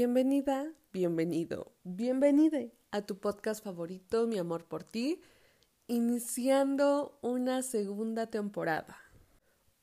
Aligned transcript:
Bienvenida, 0.00 0.72
bienvenido, 0.94 1.74
bienvenide 1.84 2.72
a 2.90 3.02
tu 3.02 3.18
podcast 3.18 3.62
favorito, 3.62 4.26
Mi 4.26 4.38
Amor 4.38 4.64
por 4.64 4.82
Ti, 4.82 5.20
iniciando 5.88 7.18
una 7.20 7.60
segunda 7.60 8.30
temporada. 8.30 8.96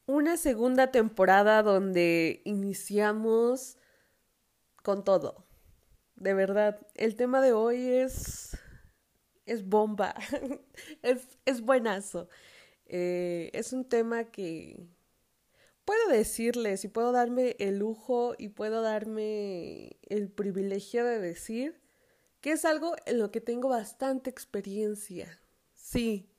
Una 0.08 0.36
segunda 0.38 0.90
temporada 0.90 1.62
donde 1.62 2.42
iniciamos 2.46 3.78
con 4.82 5.04
todo. 5.04 5.46
De 6.16 6.34
verdad, 6.34 6.80
el 6.96 7.16
tema 7.16 7.40
de 7.40 7.54
hoy 7.54 7.88
es. 7.88 8.58
es 9.46 9.70
bomba. 9.70 10.16
es, 11.04 11.28
es 11.46 11.62
buenazo. 11.62 12.28
Eh, 12.88 13.52
es 13.54 13.72
un 13.72 13.88
tema 13.88 14.24
que, 14.24 14.88
puedo 15.88 16.10
decirles 16.10 16.84
y 16.84 16.90
puedo 16.90 17.14
darme 17.14 17.56
el 17.60 17.80
lujo 17.80 18.36
y 18.38 18.50
puedo 18.50 18.82
darme 18.82 19.98
el 20.10 20.30
privilegio 20.30 21.06
de 21.06 21.18
decir 21.18 21.82
que 22.42 22.52
es 22.52 22.66
algo 22.66 22.98
en 23.06 23.20
lo 23.20 23.32
que 23.32 23.40
tengo 23.40 23.70
bastante 23.70 24.30
experiencia. 24.30 25.40
Sí, 25.76 26.30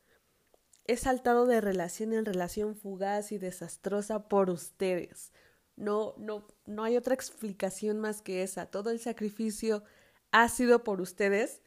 he 0.85 0.99
saltado 0.99 1.47
de 1.47 1.63
relación 1.63 2.13
en 2.13 2.27
relación 2.27 2.77
fugaz 2.77 3.33
y 3.33 3.39
desastrosa 3.39 4.29
por 4.29 4.51
ustedes. 4.51 5.33
No, 5.77 6.13
no, 6.19 6.47
no 6.67 6.85
hay 6.85 6.99
otra 6.99 7.15
explicación 7.15 8.01
más 8.01 8.21
que 8.21 8.43
esa. 8.43 8.67
Todo 8.67 8.91
el 8.91 9.01
sacrificio 9.01 9.83
ha 10.31 10.51
sido 10.51 10.85
por 10.85 11.01
ustedes 11.01 11.63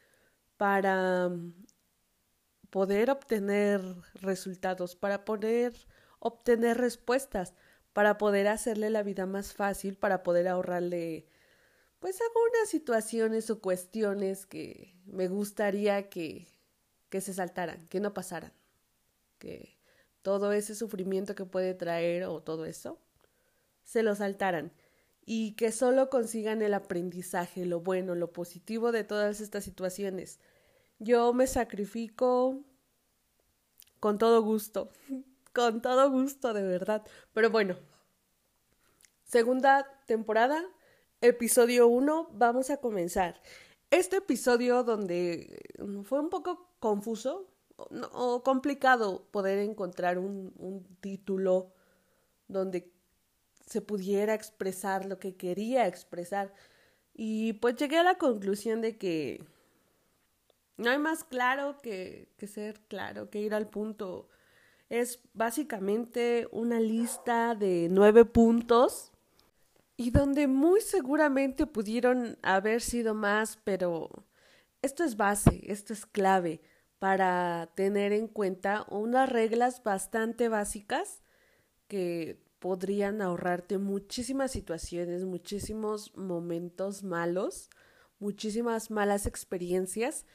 para 0.55 1.29
mm, 1.29 1.65
poder 2.69 3.09
obtener 3.09 3.81
resultados, 4.13 4.95
para 4.95 5.25
poder 5.25 5.73
obtener 6.19 6.77
respuestas 6.77 7.55
para 7.93 8.17
poder 8.17 8.47
hacerle 8.47 8.89
la 8.89 9.03
vida 9.03 9.25
más 9.25 9.53
fácil, 9.53 9.95
para 9.95 10.23
poder 10.23 10.47
ahorrarle 10.47 11.27
pues 11.99 12.19
algunas 12.19 12.69
situaciones 12.69 13.49
o 13.51 13.61
cuestiones 13.61 14.47
que 14.47 14.95
me 15.05 15.27
gustaría 15.27 16.09
que, 16.09 16.47
que 17.09 17.21
se 17.21 17.33
saltaran, 17.33 17.87
que 17.87 17.99
no 17.99 18.13
pasaran, 18.13 18.53
que 19.37 19.77
todo 20.23 20.51
ese 20.51 20.73
sufrimiento 20.73 21.35
que 21.35 21.45
puede 21.45 21.75
traer 21.75 22.23
o 22.23 22.41
todo 22.41 22.65
eso, 22.65 22.99
se 23.83 24.01
lo 24.01 24.15
saltaran 24.15 24.71
y 25.25 25.53
que 25.53 25.71
solo 25.71 26.09
consigan 26.09 26.61
el 26.61 26.73
aprendizaje, 26.73 27.65
lo 27.65 27.81
bueno, 27.81 28.15
lo 28.15 28.33
positivo 28.33 28.91
de 28.91 29.03
todas 29.03 29.39
estas 29.39 29.63
situaciones. 29.63 30.39
Yo 30.97 31.33
me 31.33 31.45
sacrifico 31.45 32.63
con 33.99 34.17
todo 34.17 34.41
gusto. 34.41 34.91
Con 35.53 35.81
todo 35.81 36.09
gusto, 36.09 36.53
de 36.53 36.63
verdad. 36.63 37.05
Pero 37.33 37.49
bueno, 37.49 37.77
segunda 39.23 39.87
temporada, 40.05 40.63
episodio 41.21 41.87
1, 41.87 42.29
vamos 42.33 42.69
a 42.69 42.77
comenzar. 42.77 43.41
Este 43.89 44.17
episodio 44.17 44.83
donde 44.83 45.59
mm, 45.79 46.03
fue 46.03 46.19
un 46.19 46.29
poco 46.29 46.69
confuso 46.79 47.47
o, 47.77 48.43
complicado 48.43 49.27
poder 49.31 49.59
encontrar 49.59 50.17
un, 50.19 50.85
título 51.01 51.73
donde 52.47 52.91
se 53.65 53.81
pudiera 53.81 54.33
expresar 54.33 55.05
lo 55.05 55.19
que 55.19 55.35
quería 55.35 55.87
expresar. 55.87 56.53
Y 57.13 57.53
pues 57.53 57.75
llegué 57.75 57.97
a 57.97 58.03
la 58.03 58.17
conclusión 58.17 58.81
de 58.81 58.97
que 58.97 59.43
no 60.77 60.89
hay 60.89 60.99
más 60.99 61.23
claro 61.23 61.77
que 61.81 62.29
ser 62.47 62.79
claro, 62.87 63.29
que 63.29 63.39
ir 63.39 63.53
al 63.53 63.69
punto 63.69 64.29
es 64.91 65.21
básicamente 65.33 66.49
una 66.51 66.81
lista 66.81 67.55
de 67.55 67.87
nueve 67.89 68.25
puntos 68.25 69.13
y 69.95 70.11
donde 70.11 70.47
muy 70.47 70.81
seguramente 70.81 71.65
pudieron 71.65 72.37
haber 72.41 72.81
sido 72.81 73.13
más, 73.13 73.57
pero 73.63 74.09
esto 74.81 75.05
es 75.05 75.15
base, 75.15 75.61
esto 75.63 75.93
es 75.93 76.05
clave 76.05 76.59
para 76.99 77.71
tener 77.73 78.11
en 78.11 78.27
cuenta 78.27 78.85
unas 78.89 79.29
reglas 79.29 79.81
bastante 79.81 80.49
básicas 80.49 81.21
que 81.87 82.43
podrían 82.59 83.21
ahorrarte 83.21 83.77
muchísimas 83.77 84.51
situaciones, 84.51 85.23
muchísimos 85.23 86.13
momentos 86.17 87.01
malos, 87.01 87.69
muchísimas 88.19 88.91
malas 88.91 89.25
experiencias 89.25 90.25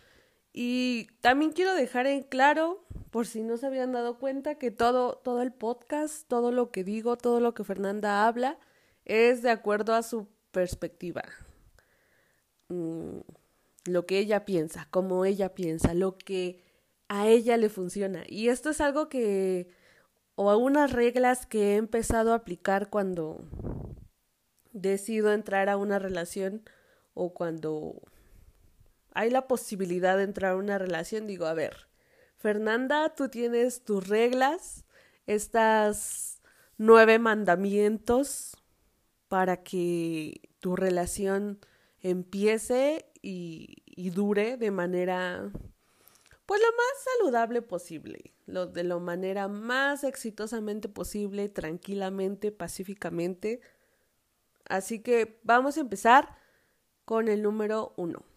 y 0.58 1.08
también 1.20 1.52
quiero 1.52 1.74
dejar 1.74 2.06
en 2.06 2.22
claro, 2.22 2.82
por 3.10 3.26
si 3.26 3.42
no 3.42 3.58
se 3.58 3.66
habían 3.66 3.92
dado 3.92 4.18
cuenta, 4.18 4.54
que 4.54 4.70
todo, 4.70 5.18
todo 5.18 5.42
el 5.42 5.52
podcast, 5.52 6.26
todo 6.28 6.50
lo 6.50 6.70
que 6.70 6.82
digo, 6.82 7.18
todo 7.18 7.40
lo 7.40 7.52
que 7.52 7.62
Fernanda 7.62 8.26
habla, 8.26 8.58
es 9.04 9.42
de 9.42 9.50
acuerdo 9.50 9.94
a 9.94 10.02
su 10.02 10.28
perspectiva. 10.52 11.24
Mm, 12.68 13.18
lo 13.84 14.06
que 14.06 14.18
ella 14.18 14.46
piensa, 14.46 14.88
como 14.90 15.26
ella 15.26 15.54
piensa, 15.54 15.92
lo 15.92 16.16
que 16.16 16.64
a 17.08 17.28
ella 17.28 17.58
le 17.58 17.68
funciona. 17.68 18.24
Y 18.26 18.48
esto 18.48 18.70
es 18.70 18.80
algo 18.80 19.10
que, 19.10 19.68
o 20.36 20.50
algunas 20.50 20.90
reglas 20.90 21.44
que 21.44 21.74
he 21.74 21.76
empezado 21.76 22.32
a 22.32 22.36
aplicar 22.36 22.88
cuando 22.88 23.44
decido 24.72 25.34
entrar 25.34 25.68
a 25.68 25.76
una 25.76 25.98
relación 25.98 26.62
o 27.12 27.34
cuando 27.34 28.00
hay 29.16 29.30
la 29.30 29.48
posibilidad 29.48 30.18
de 30.18 30.24
entrar 30.24 30.52
a 30.52 30.56
una 30.56 30.76
relación, 30.76 31.26
digo, 31.26 31.46
a 31.46 31.54
ver, 31.54 31.88
Fernanda, 32.36 33.14
tú 33.14 33.30
tienes 33.30 33.82
tus 33.82 34.06
reglas, 34.06 34.84
estas 35.26 36.42
nueve 36.76 37.18
mandamientos 37.18 38.58
para 39.28 39.62
que 39.62 40.50
tu 40.60 40.76
relación 40.76 41.58
empiece 42.02 43.10
y, 43.22 43.82
y 43.86 44.10
dure 44.10 44.58
de 44.58 44.70
manera 44.70 45.50
pues 46.44 46.60
lo 46.60 46.76
más 46.76 47.04
saludable 47.18 47.62
posible, 47.62 48.34
lo 48.44 48.66
de 48.66 48.84
la 48.84 48.98
manera 48.98 49.48
más 49.48 50.04
exitosamente 50.04 50.90
posible, 50.90 51.48
tranquilamente, 51.48 52.52
pacíficamente. 52.52 53.62
Así 54.68 55.00
que 55.00 55.40
vamos 55.42 55.78
a 55.78 55.80
empezar 55.80 56.36
con 57.06 57.28
el 57.28 57.42
número 57.42 57.94
uno 57.96 58.35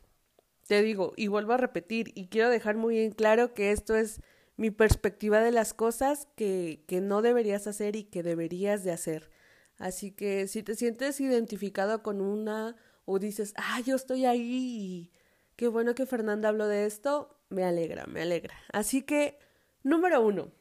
te 0.70 0.84
digo, 0.84 1.14
y 1.16 1.30
vuelvo 1.30 1.54
a 1.54 1.58
repetir, 1.58 2.12
y 2.14 2.28
quiero 2.28 2.48
dejar 2.48 2.78
muy 2.78 3.00
en 3.00 3.12
claro 3.12 3.56
que 3.56 3.72
esto 3.72 3.96
es 3.96 4.22
mi 4.56 4.70
perspectiva 4.70 5.40
de 5.40 5.52
las 5.52 5.74
cosas 5.74 6.28
que, 6.36 6.84
que 6.88 7.02
no 7.02 7.24
deberías 7.24 7.66
hacer 7.66 7.96
y 7.96 8.04
que 8.04 8.22
deberías 8.22 8.84
de 8.84 8.92
hacer. 8.92 9.32
Así 9.80 10.12
que 10.12 10.48
si 10.48 10.62
te 10.62 10.76
sientes 10.76 11.20
identificado 11.22 12.04
con 12.04 12.22
una 12.22 12.76
o 13.06 13.18
dices, 13.18 13.56
ah, 13.58 13.82
yo 13.84 13.96
estoy 13.96 14.26
ahí 14.26 14.42
y 14.44 15.12
qué 15.56 15.68
bueno 15.68 15.96
que 15.96 16.06
Fernanda 16.06 16.50
habló 16.50 16.68
de 16.68 16.86
esto, 16.86 17.36
me 17.50 17.64
alegra, 17.64 18.06
me 18.06 18.22
alegra. 18.22 18.54
Así 18.72 19.02
que, 19.02 19.40
número 19.82 20.22
uno, 20.22 20.52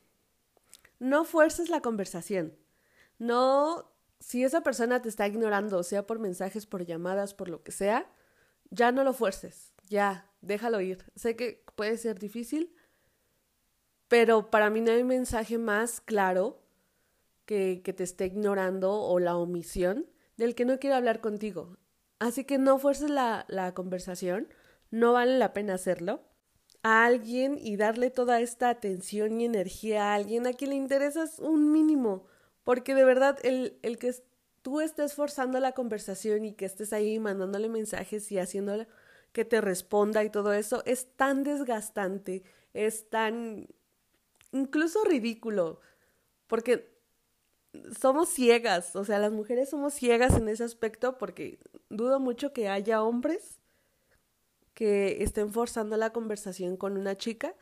no 1.01 1.27
fuerces 1.27 1.69
la 1.69 1.83
conversación. 1.83 2.57
No, 3.19 3.93
si 4.21 4.43
esa 4.43 4.63
persona 4.63 5.03
te 5.03 5.11
está 5.11 5.27
ignorando, 5.27 5.83
sea 5.83 6.07
por 6.07 6.19
mensajes, 6.19 6.65
por 6.65 6.87
llamadas, 6.87 7.35
por 7.35 7.51
lo 7.51 7.63
que 7.63 7.73
sea, 7.73 8.11
ya 8.71 8.91
no 8.91 9.05
lo 9.05 9.13
fuerces 9.13 9.75
ya, 9.89 10.31
déjalo 10.41 10.81
ir. 10.81 11.05
Sé 11.15 11.37
que 11.37 11.65
puede 11.75 11.97
ser 11.97 12.19
difícil, 12.19 12.75
pero 14.09 14.51
para 14.51 14.71
mí 14.71 14.81
no 14.81 14.93
hay 14.93 15.05
mensaje 15.05 15.59
más 15.59 16.01
claro 16.01 16.63
que, 17.45 17.83
que 17.85 17.93
te 17.93 18.05
esté 18.05 18.27
ignorando 18.27 18.93
o 18.93 19.19
la 19.19 19.37
omisión 19.37 20.07
del 20.37 20.55
que 20.55 20.65
no 20.65 20.79
quiere 20.79 20.97
hablar 20.97 21.21
contigo. 21.21 21.77
Así 22.19 22.45
que 22.45 22.59
no 22.59 22.79
fuerces 22.79 23.11
la, 23.11 23.45
la 23.49 23.75
conversación, 23.75 24.49
no 24.91 25.13
vale 25.13 25.39
la 25.39 25.53
pena 25.53 25.75
hacerlo 25.75 26.23
a 26.83 27.05
alguien 27.05 27.59
y 27.61 27.77
darle 27.77 28.11
toda 28.11 28.41
esta 28.41 28.71
atención 28.71 29.41
y 29.41 29.45
energía 29.45 30.13
a 30.13 30.15
alguien 30.15 30.47
a 30.47 30.53
quien 30.53 30.71
le 30.71 30.77
interesas 30.77 31.39
un 31.39 31.73
mínimo, 31.73 32.27
porque 32.65 32.95
de 32.95 33.05
verdad 33.05 33.39
el, 33.43 33.79
el 33.83 33.99
que 33.99 34.15
tú 34.63 34.81
estés 34.81 35.15
forzando 35.15 35.61
la 35.61 35.73
conversación 35.73 36.45
y 36.45 36.53
que 36.55 36.65
estés 36.65 36.93
ahí 36.93 37.19
mandándole 37.19 37.69
mensajes 37.69 38.31
y 38.33 38.39
haciéndole 38.39 38.87
que 39.33 39.45
te 39.45 39.61
responda 39.61 40.25
y 40.25 40.31
todo 40.31 40.53
eso 40.53 40.83
es 40.87 41.15
tan 41.17 41.45
desgastante, 41.45 42.43
es 42.75 43.09
tan 43.09 43.69
incluso 44.53 45.05
ridículo, 45.05 45.81
porque 46.47 46.97
somos 48.01 48.29
ciegas, 48.29 48.97
o 48.97 49.05
sea, 49.05 49.19
las 49.19 49.33
mujeres 49.33 49.71
somos 49.71 49.95
ciegas 49.95 50.37
en 50.37 50.49
ese 50.49 50.65
aspecto 50.65 51.19
porque 51.19 51.59
dudo 51.91 52.21
mucho 52.21 52.53
que 52.53 52.69
haya 52.69 53.03
hombres 53.03 53.61
que 54.75 55.25
estén 55.25 55.53
forzando 55.53 55.97
la 55.97 56.13
conversación 56.13 56.77
con 56.77 56.97
una 56.97 57.17
chica. 57.17 57.55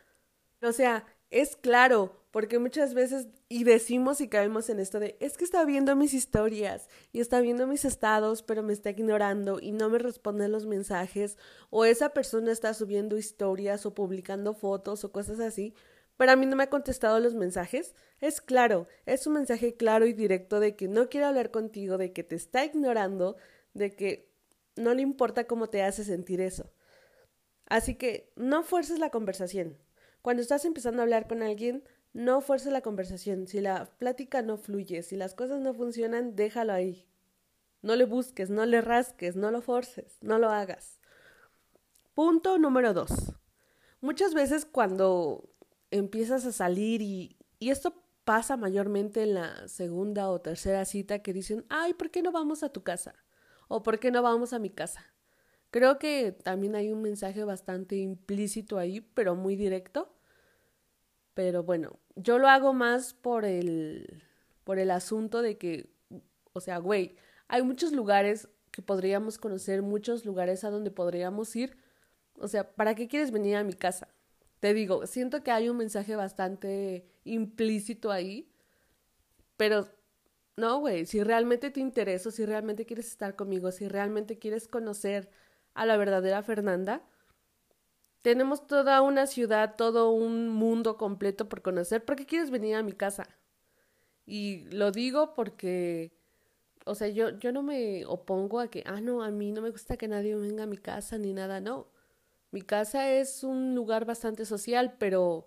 O 0.63 0.73
sea, 0.73 1.07
es 1.31 1.57
claro, 1.57 2.13
porque 2.31 2.59
muchas 2.59 2.95
veces 2.95 3.29
y 3.49 3.65
decimos 3.65 4.21
y 4.21 4.29
caemos 4.29 4.69
en 4.69 4.79
esto 4.79 5.01
de 5.01 5.17
es 5.21 5.37
que 5.37 5.45
está 5.45 5.65
viendo 5.65 5.97
mis 5.97 6.15
historias 6.15 6.89
y 7.13 7.21
está 7.21 7.41
viendo 7.41 7.67
mis 7.67 7.85
estados, 7.85 8.43
pero 8.43 8.63
me 8.63 8.73
está 8.73 8.91
ignorando 8.91 9.59
y 9.61 9.73
no 9.73 9.89
me 9.89 9.99
responde 9.99 10.49
los 10.49 10.67
mensajes 10.67 11.39
o 11.71 11.85
esa 11.85 12.11
persona 12.11 12.53
está 12.53 12.75
subiendo 12.75 13.17
historias 13.17 13.87
o 13.87 13.95
publicando 13.95 14.55
fotos 14.55 15.05
o 15.05 15.13
cosas 15.13 15.41
así, 15.41 15.75
pero 16.17 16.33
a 16.33 16.37
mí 16.37 16.47
no 16.47 16.57
me 16.57 16.65
ha 16.65 16.71
contestado 16.71 17.21
los 17.21 17.35
mensajes. 17.35 17.95
Es 18.21 18.41
claro, 18.41 18.87
es 19.07 19.27
un 19.27 19.35
mensaje 19.35 19.75
claro 19.75 20.07
y 20.07 20.13
directo 20.13 20.61
de 20.61 20.77
que 20.77 20.89
no 20.89 21.09
quiere 21.09 21.27
hablar 21.27 21.51
contigo, 21.51 21.99
de 21.99 22.13
que 22.13 22.23
te 22.23 22.35
está 22.35 22.65
ignorando, 22.65 23.37
de 23.75 23.95
que 23.95 24.31
no 24.77 24.95
le 24.95 25.03
importa 25.03 25.47
cómo 25.47 25.69
te 25.69 25.83
hace 25.83 26.05
sentir 26.05 26.41
eso. 26.41 26.71
Así 27.67 27.97
que 27.97 28.31
no 28.37 28.63
fuerces 28.63 28.99
la 28.99 29.11
conversación. 29.11 29.77
Cuando 30.27 30.43
estás 30.43 30.65
empezando 30.65 31.01
a 31.01 31.05
hablar 31.05 31.29
con 31.29 31.45
alguien, 31.45 31.85
no 32.13 32.41
fuerces 32.41 32.73
la 32.73 32.81
conversación. 32.81 33.47
Si 33.47 33.61
la 33.61 33.85
plática 33.97 34.43
no 34.43 34.57
fluye, 34.57 35.05
si 35.05 35.15
las 35.15 35.37
cosas 35.37 35.61
no 35.61 35.73
funcionan, 35.73 36.35
déjalo 36.35 36.73
ahí. 36.73 37.07
No 37.81 37.95
le 37.95 38.07
busques, 38.07 38.51
no 38.51 38.67
le 38.67 38.81
rasques, 38.81 39.37
no 39.37 39.53
lo 39.53 39.63
forces, 39.63 40.19
no 40.23 40.41
lo 40.41 40.51
hagas. 40.51 40.99
Punto 42.13 42.59
número 42.59 42.93
dos. 42.93 43.37
Muchas 44.01 44.35
veces 44.35 44.65
cuando 44.65 45.49
empiezas 45.93 46.45
a 46.45 46.51
salir 46.51 47.03
y, 47.03 47.37
y 47.61 47.71
esto 47.71 47.95
pasa 48.25 48.57
mayormente 48.57 49.23
en 49.23 49.35
la 49.35 49.69
segunda 49.69 50.29
o 50.29 50.41
tercera 50.41 50.85
cita 50.87 51.21
que 51.21 51.33
dicen, 51.33 51.65
ay, 51.69 51.95
¿por 51.95 52.11
qué 52.11 52.23
no 52.23 52.33
vamos 52.33 52.65
a 52.65 52.71
tu 52.71 52.83
casa? 52.83 53.15
¿O 53.69 53.85
por 53.85 54.01
qué 54.01 54.11
no 54.11 54.23
vamos 54.23 54.53
a 54.53 54.59
mi 54.59 54.71
casa? 54.71 55.07
Creo 55.71 56.01
que 56.01 56.33
también 56.33 56.75
hay 56.75 56.91
un 56.91 57.01
mensaje 57.01 57.45
bastante 57.45 57.95
implícito 57.95 58.77
ahí, 58.77 59.01
pero 59.01 59.37
muy 59.37 59.55
directo. 59.55 60.16
Pero 61.37 61.63
bueno, 61.63 61.99
yo 62.15 62.39
lo 62.39 62.49
hago 62.49 62.73
más 62.73 63.13
por 63.13 63.45
el, 63.45 64.23
por 64.65 64.79
el 64.79 64.91
asunto 64.91 65.43
de 65.43 65.59
que, 65.59 65.91
o 66.55 66.61
sea, 66.61 66.79
güey, 66.79 67.15
hay 67.47 67.63
muchos 67.63 67.93
lugares 67.93 68.49
que 68.71 68.81
podríamos 68.81 69.37
conocer, 69.37 69.83
muchos 69.83 70.25
lugares 70.25 70.65
a 70.65 70.71
donde 70.71 70.91
podríamos 70.91 71.55
ir. 71.55 71.77
O 72.39 72.49
sea, 72.49 72.73
¿para 72.75 72.95
qué 72.95 73.07
quieres 73.07 73.33
venir 73.33 73.57
a 73.57 73.65
mi 73.65 73.75
casa? 73.75 74.09
Te 74.61 74.73
digo, 74.73 75.07
siento 75.07 75.43
que 75.43 75.51
hay 75.51 75.69
un 75.69 75.77
mensaje 75.77 76.17
bastante 76.17 77.07
implícito 77.25 78.11
ahí, 78.11 78.51
pero 79.59 79.87
no, 80.57 80.79
güey, 80.79 81.05
si 81.05 81.23
realmente 81.23 81.71
te 81.71 81.81
intereso, 81.81 82.31
si 82.31 82.47
realmente 82.47 82.87
quieres 82.87 83.09
estar 83.09 83.37
conmigo, 83.37 83.73
si 83.73 83.89
realmente 83.89 84.39
quieres 84.39 84.69
conocer 84.69 85.29
a 85.75 85.85
la 85.85 85.99
verdadera 85.99 86.43
Fernanda, 86.43 87.03
tenemos 88.27 88.67
toda 88.67 89.03
una 89.03 89.29
ciudad, 89.29 89.77
todo 89.77 90.11
un 90.11 90.49
mundo 90.49 90.97
completo 90.97 91.49
por 91.49 91.63
conocer. 91.63 92.05
¿Por 92.05 92.17
qué 92.17 92.27
quieres 92.27 92.51
venir 92.51 92.75
a 92.75 92.83
mi 92.83 92.91
casa? 92.91 93.29
Y 94.27 94.65
lo 94.71 94.91
digo 94.91 95.33
porque, 95.33 96.13
o 96.87 96.97
sea, 96.97 97.07
yo, 97.07 97.39
yo 97.39 97.53
no 97.53 97.63
me 97.63 98.05
opongo 98.05 98.59
a 98.59 98.67
que, 98.67 98.83
ah, 98.85 99.01
no, 99.01 99.23
a 99.23 99.31
mí 99.31 99.53
no 99.53 99.63
me 99.63 99.71
gusta 99.71 99.97
que 99.97 100.09
nadie 100.09 100.35
venga 100.35 100.65
a 100.65 100.67
mi 100.67 100.77
casa 100.77 101.19
ni 101.19 101.35
nada, 101.35 101.61
no. 101.61 101.87
Mi 102.51 102.63
casa 102.63 103.13
es 103.13 103.45
un 103.45 103.77
lugar 103.77 104.07
bastante 104.07 104.45
social, 104.45 104.97
pero 104.99 105.47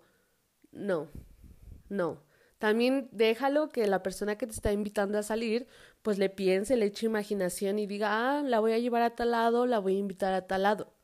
no, 0.72 1.10
no. 1.90 2.22
También 2.58 3.10
déjalo 3.12 3.68
que 3.68 3.86
la 3.88 4.02
persona 4.02 4.38
que 4.38 4.46
te 4.46 4.54
está 4.54 4.72
invitando 4.72 5.18
a 5.18 5.22
salir, 5.22 5.66
pues 6.00 6.16
le 6.16 6.30
piense, 6.30 6.78
le 6.78 6.86
eche 6.86 7.04
imaginación 7.04 7.78
y 7.78 7.86
diga, 7.86 8.38
ah, 8.38 8.42
la 8.42 8.58
voy 8.58 8.72
a 8.72 8.78
llevar 8.78 9.02
a 9.02 9.14
tal 9.14 9.32
lado, 9.32 9.66
la 9.66 9.80
voy 9.80 9.96
a 9.96 9.98
invitar 9.98 10.32
a 10.32 10.46
tal 10.46 10.62
lado. 10.62 10.94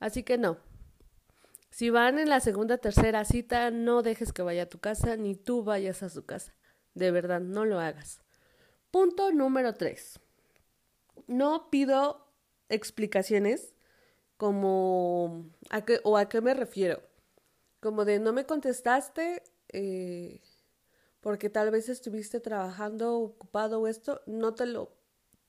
Así 0.00 0.24
que 0.24 0.38
no. 0.38 0.73
Si 1.74 1.90
van 1.90 2.20
en 2.20 2.28
la 2.28 2.38
segunda, 2.38 2.78
tercera 2.78 3.24
cita, 3.24 3.72
no 3.72 4.04
dejes 4.04 4.32
que 4.32 4.42
vaya 4.42 4.62
a 4.62 4.68
tu 4.68 4.78
casa, 4.78 5.16
ni 5.16 5.34
tú 5.34 5.64
vayas 5.64 6.04
a 6.04 6.08
su 6.08 6.24
casa. 6.24 6.54
De 6.94 7.10
verdad, 7.10 7.40
no 7.40 7.64
lo 7.64 7.80
hagas. 7.80 8.20
Punto 8.92 9.32
número 9.32 9.74
tres. 9.74 10.20
No 11.26 11.70
pido 11.70 12.32
explicaciones 12.68 13.74
como 14.36 15.50
a 15.68 15.84
qué 15.84 15.98
o 16.04 16.16
a 16.16 16.28
qué 16.28 16.40
me 16.40 16.54
refiero. 16.54 17.02
Como 17.80 18.04
de 18.04 18.20
no 18.20 18.32
me 18.32 18.46
contestaste, 18.46 19.42
eh, 19.72 20.42
porque 21.20 21.50
tal 21.50 21.72
vez 21.72 21.88
estuviste 21.88 22.38
trabajando, 22.38 23.16
ocupado 23.16 23.80
o 23.80 23.88
esto, 23.88 24.22
no 24.26 24.54
te 24.54 24.66
lo 24.66 24.96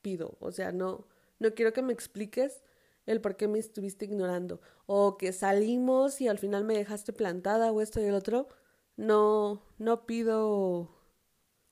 pido. 0.02 0.36
O 0.40 0.50
sea, 0.50 0.72
no, 0.72 1.06
no 1.38 1.54
quiero 1.54 1.72
que 1.72 1.82
me 1.82 1.92
expliques 1.92 2.64
el 3.06 3.20
por 3.20 3.36
qué 3.36 3.48
me 3.48 3.58
estuviste 3.58 4.04
ignorando. 4.04 4.60
O 4.86 5.16
que 5.16 5.32
salimos 5.32 6.20
y 6.20 6.28
al 6.28 6.38
final 6.38 6.64
me 6.64 6.76
dejaste 6.76 7.12
plantada 7.12 7.72
o 7.72 7.80
esto 7.80 8.00
y 8.00 8.04
el 8.04 8.14
otro. 8.14 8.48
No, 8.96 9.62
no 9.78 10.06
pido 10.06 10.90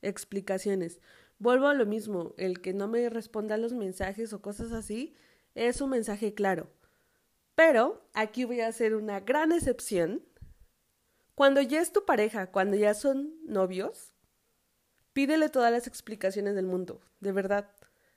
explicaciones. 0.03 1.01
Vuelvo 1.39 1.67
a 1.69 1.75
lo 1.75 1.87
mismo, 1.87 2.35
el 2.39 2.61
que 2.61 2.73
no 2.73 2.89
me 2.89 3.09
responda 3.11 3.57
a 3.57 3.59
los 3.59 3.73
mensajes 3.73 4.33
o 4.33 4.41
cosas 4.41 4.73
así 4.73 5.15
es 5.55 5.81
un 5.81 5.91
mensaje 5.91 6.35
claro. 6.35 6.71
Pero 7.55 8.09
aquí 8.15 8.45
voy 8.45 8.61
a 8.61 8.69
hacer 8.69 8.95
una 8.95 9.21
gran 9.21 9.53
excepción 9.53 10.23
cuando 11.35 11.61
ya 11.61 11.81
es 11.81 11.93
tu 11.93 12.05
pareja, 12.05 12.51
cuando 12.51 12.77
ya 12.77 12.95
son 12.95 13.35
novios, 13.45 14.13
pídele 15.13 15.49
todas 15.49 15.73
las 15.73 15.87
explicaciones 15.87 16.55
del 16.55 16.67
mundo, 16.67 17.01
de 17.21 17.33
verdad. 17.33 17.71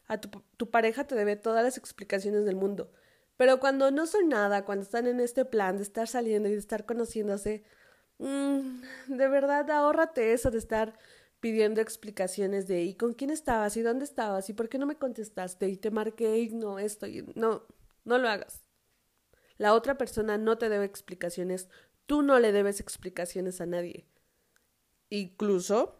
A 0.07 0.21
tu, 0.21 0.69
pareja 0.69 1.05
te 1.05 1.15
debe 1.15 1.35
todas 1.35 1.63
las 1.63 1.77
explicaciones 1.77 2.45
del 2.45 2.55
mundo. 2.55 2.91
Pero 3.37 3.59
cuando 3.59 3.91
no 3.91 4.07
son 4.07 4.29
nada, 4.29 4.65
cuando 4.65 4.83
están 4.83 5.07
en 5.07 5.19
este 5.19 5.45
plan 5.45 5.77
de 5.77 5.83
estar 5.83 6.07
saliendo 6.07 6.49
y 6.49 6.53
de 6.53 6.57
estar 6.57 6.85
conociéndose, 6.85 7.63
mmm, 8.17 8.81
de 9.07 9.27
verdad 9.27 9.69
ahórrate 9.71 10.33
eso 10.33 10.51
de 10.51 10.57
estar 10.57 10.97
pidiendo 11.39 11.81
explicaciones 11.81 12.67
de 12.67 12.83
¿y 12.83 12.95
con 12.95 13.13
quién 13.13 13.29
estabas? 13.29 13.77
¿y 13.77 13.81
dónde 13.81 14.05
estabas? 14.05 14.49
¿y 14.49 14.53
por 14.53 14.69
qué 14.69 14.79
no 14.79 14.87
me 14.87 14.95
contestaste? 14.97 15.69
y 15.69 15.77
te 15.77 15.91
marqué 15.91 16.39
y 16.39 16.49
no 16.49 16.79
esto 16.79 17.07
y 17.07 17.23
no, 17.35 17.63
no 18.05 18.17
lo 18.17 18.27
hagas. 18.27 18.63
La 19.57 19.73
otra 19.73 19.97
persona 19.97 20.37
no 20.37 20.57
te 20.57 20.69
debe 20.69 20.85
explicaciones, 20.85 21.69
Tú 22.07 22.21
no 22.21 22.39
le 22.39 22.53
debes 22.53 22.79
explicaciones 22.79 23.59
a 23.59 23.65
nadie. 23.65 24.07
Incluso 25.09 25.99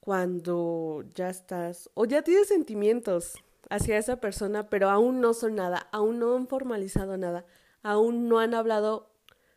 cuando 0.00 1.04
ya 1.14 1.30
estás 1.30 1.88
o 1.94 2.06
ya 2.06 2.22
tienes 2.22 2.48
sentimientos 2.48 3.34
hacia 3.70 3.96
esa 3.96 4.20
persona, 4.20 4.68
pero 4.68 4.90
aún 4.90 5.20
no 5.20 5.32
son 5.32 5.54
nada, 5.54 5.88
aún 5.92 6.18
no 6.18 6.36
han 6.36 6.48
formalizado 6.48 7.16
nada, 7.16 7.46
aún 7.82 8.28
no 8.28 8.40
han 8.40 8.52
hablado 8.52 9.14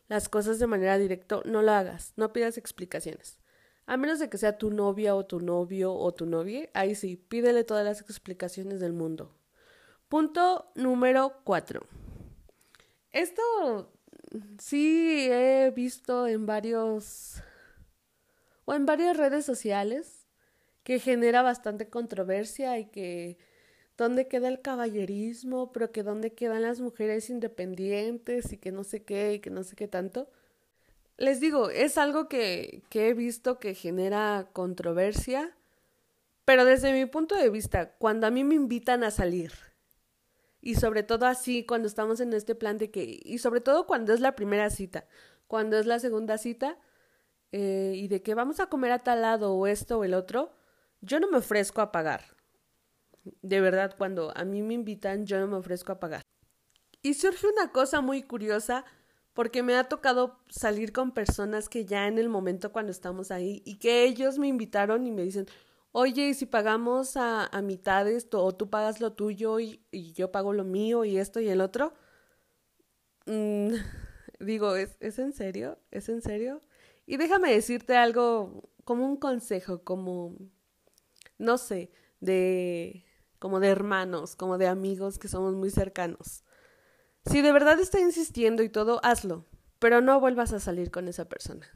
las 0.07 0.29
cosas 0.29 0.59
de 0.59 0.67
manera 0.67 0.97
directa, 0.97 1.41
no 1.45 1.61
lo 1.61 1.71
hagas, 1.71 2.13
no 2.15 2.31
pidas 2.31 2.57
explicaciones. 2.57 3.39
A 3.85 3.97
menos 3.97 4.19
de 4.19 4.29
que 4.29 4.37
sea 4.37 4.57
tu 4.57 4.69
novia 4.69 5.15
o 5.15 5.25
tu 5.25 5.41
novio 5.41 5.93
o 5.93 6.13
tu 6.13 6.25
novia, 6.25 6.69
ahí 6.73 6.95
sí, 6.95 7.17
pídele 7.17 7.63
todas 7.63 7.83
las 7.83 7.99
explicaciones 7.99 8.79
del 8.79 8.93
mundo. 8.93 9.35
Punto 10.07 10.71
número 10.75 11.41
cuatro. 11.43 11.81
Esto 13.11 13.91
sí 14.59 15.27
he 15.29 15.71
visto 15.75 16.27
en 16.27 16.45
varios 16.45 17.41
o 18.65 18.73
en 18.73 18.85
varias 18.85 19.17
redes 19.17 19.43
sociales 19.43 20.27
que 20.83 20.99
genera 20.99 21.41
bastante 21.41 21.89
controversia 21.89 22.77
y 22.77 22.85
que 22.85 23.37
dónde 23.97 24.27
queda 24.27 24.47
el 24.47 24.61
caballerismo, 24.61 25.71
pero 25.71 25.91
que 25.91 26.03
dónde 26.03 26.33
quedan 26.33 26.63
las 26.63 26.79
mujeres 26.79 27.29
independientes 27.29 28.51
y 28.53 28.57
que 28.57 28.71
no 28.71 28.83
sé 28.83 29.03
qué 29.03 29.33
y 29.33 29.39
que 29.39 29.49
no 29.49 29.63
sé 29.63 29.75
qué 29.75 29.87
tanto. 29.87 30.29
Les 31.17 31.39
digo, 31.39 31.69
es 31.69 31.97
algo 31.97 32.27
que, 32.27 32.83
que 32.89 33.09
he 33.09 33.13
visto 33.13 33.59
que 33.59 33.75
genera 33.75 34.49
controversia, 34.53 35.55
pero 36.45 36.65
desde 36.65 36.93
mi 36.93 37.05
punto 37.05 37.35
de 37.35 37.49
vista, 37.49 37.91
cuando 37.93 38.27
a 38.27 38.31
mí 38.31 38.43
me 38.43 38.55
invitan 38.55 39.03
a 39.03 39.11
salir 39.11 39.53
y 40.63 40.75
sobre 40.75 41.03
todo 41.03 41.25
así 41.25 41.65
cuando 41.65 41.89
estamos 41.89 42.21
en 42.21 42.33
este 42.33 42.55
plan 42.55 42.77
de 42.77 42.89
que, 42.89 43.19
y 43.23 43.37
sobre 43.39 43.59
todo 43.59 43.85
cuando 43.85 44.13
es 44.13 44.21
la 44.21 44.33
primera 44.33 44.69
cita, 44.69 45.05
cuando 45.47 45.77
es 45.77 45.85
la 45.85 45.99
segunda 45.99 46.37
cita 46.37 46.77
eh, 47.51 47.93
y 47.95 48.07
de 48.07 48.23
que 48.23 48.33
vamos 48.33 48.61
a 48.61 48.67
comer 48.67 48.93
a 48.93 48.99
tal 48.99 49.21
lado 49.21 49.53
o 49.53 49.67
esto 49.67 49.99
o 49.99 50.03
el 50.05 50.13
otro, 50.13 50.53
yo 51.01 51.19
no 51.19 51.29
me 51.29 51.37
ofrezco 51.37 51.81
a 51.81 51.91
pagar. 51.91 52.32
De 53.41 53.61
verdad, 53.61 53.95
cuando 53.97 54.31
a 54.35 54.43
mí 54.43 54.61
me 54.61 54.73
invitan, 54.73 55.25
yo 55.25 55.39
no 55.39 55.47
me 55.47 55.57
ofrezco 55.57 55.91
a 55.91 55.99
pagar. 55.99 56.21
Y 57.01 57.13
surge 57.15 57.47
una 57.47 57.71
cosa 57.71 58.01
muy 58.01 58.23
curiosa 58.23 58.85
porque 59.33 59.63
me 59.63 59.75
ha 59.75 59.85
tocado 59.85 60.39
salir 60.49 60.93
con 60.93 61.11
personas 61.11 61.69
que 61.69 61.85
ya 61.85 62.07
en 62.07 62.17
el 62.17 62.29
momento 62.29 62.71
cuando 62.71 62.91
estamos 62.91 63.31
ahí 63.31 63.61
y 63.65 63.77
que 63.79 64.03
ellos 64.03 64.37
me 64.37 64.47
invitaron 64.47 65.07
y 65.07 65.11
me 65.11 65.23
dicen, 65.23 65.47
oye, 65.91 66.29
¿y 66.29 66.33
si 66.33 66.45
pagamos 66.45 67.17
a, 67.17 67.47
a 67.47 67.61
mitades 67.61 68.27
o 68.31 68.55
tú 68.55 68.69
pagas 68.69 69.01
lo 69.01 69.13
tuyo 69.13 69.59
y, 69.59 69.81
yo 70.13 70.31
pago 70.31 70.53
lo 70.53 70.63
mío 70.63 71.03
y 71.05 71.17
esto 71.17 71.39
y 71.39 71.49
el 71.49 71.61
otro? 71.61 71.93
Mm, 73.25 73.73
digo, 74.39 74.75
¿es, 74.75 74.97
¿es 74.99 75.19
en 75.19 75.33
serio? 75.33 75.79
¿Es 75.91 76.09
en 76.09 76.21
serio? 76.21 76.61
Y 77.05 77.17
déjame 77.17 77.51
decirte 77.51 77.97
algo 77.97 78.69
como 78.83 79.05
un 79.05 79.17
consejo, 79.17 79.83
como, 79.83 80.35
no 81.37 81.57
sé, 81.57 81.91
de, 82.19 83.05
como 83.43 83.59
de 83.59 83.67
hermanos, 83.67 84.37
como 84.37 84.57
de 84.57 84.67
amigos 84.67 85.19
que 85.19 85.27
somos 85.27 85.53
muy 85.53 85.69
cercanos. 85.69 86.45
Si 87.25 87.41
de 87.41 87.51
verdad 87.51 87.77
está 87.77 87.99
insistiendo 87.99 88.63
y 88.63 88.69
todo, 88.69 89.01
hazlo, 89.03 89.43
pero 89.79 89.99
no 89.99 90.21
vuelvas 90.21 90.53
a 90.53 90.61
salir 90.61 90.91
con 90.91 91.09
esa 91.09 91.27
persona. 91.27 91.67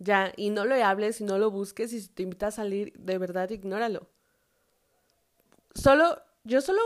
Ya, 0.00 0.32
y 0.36 0.50
no 0.50 0.64
le 0.64 0.82
hables 0.82 1.20
y 1.20 1.24
no 1.24 1.38
lo 1.38 1.52
busques 1.52 1.92
y 1.92 2.00
si 2.00 2.08
te 2.08 2.24
invita 2.24 2.48
a 2.48 2.50
salir, 2.50 2.92
de 2.98 3.18
verdad 3.18 3.48
ignóralo. 3.50 4.08
Solo, 5.76 6.20
yo 6.42 6.60
solo 6.60 6.82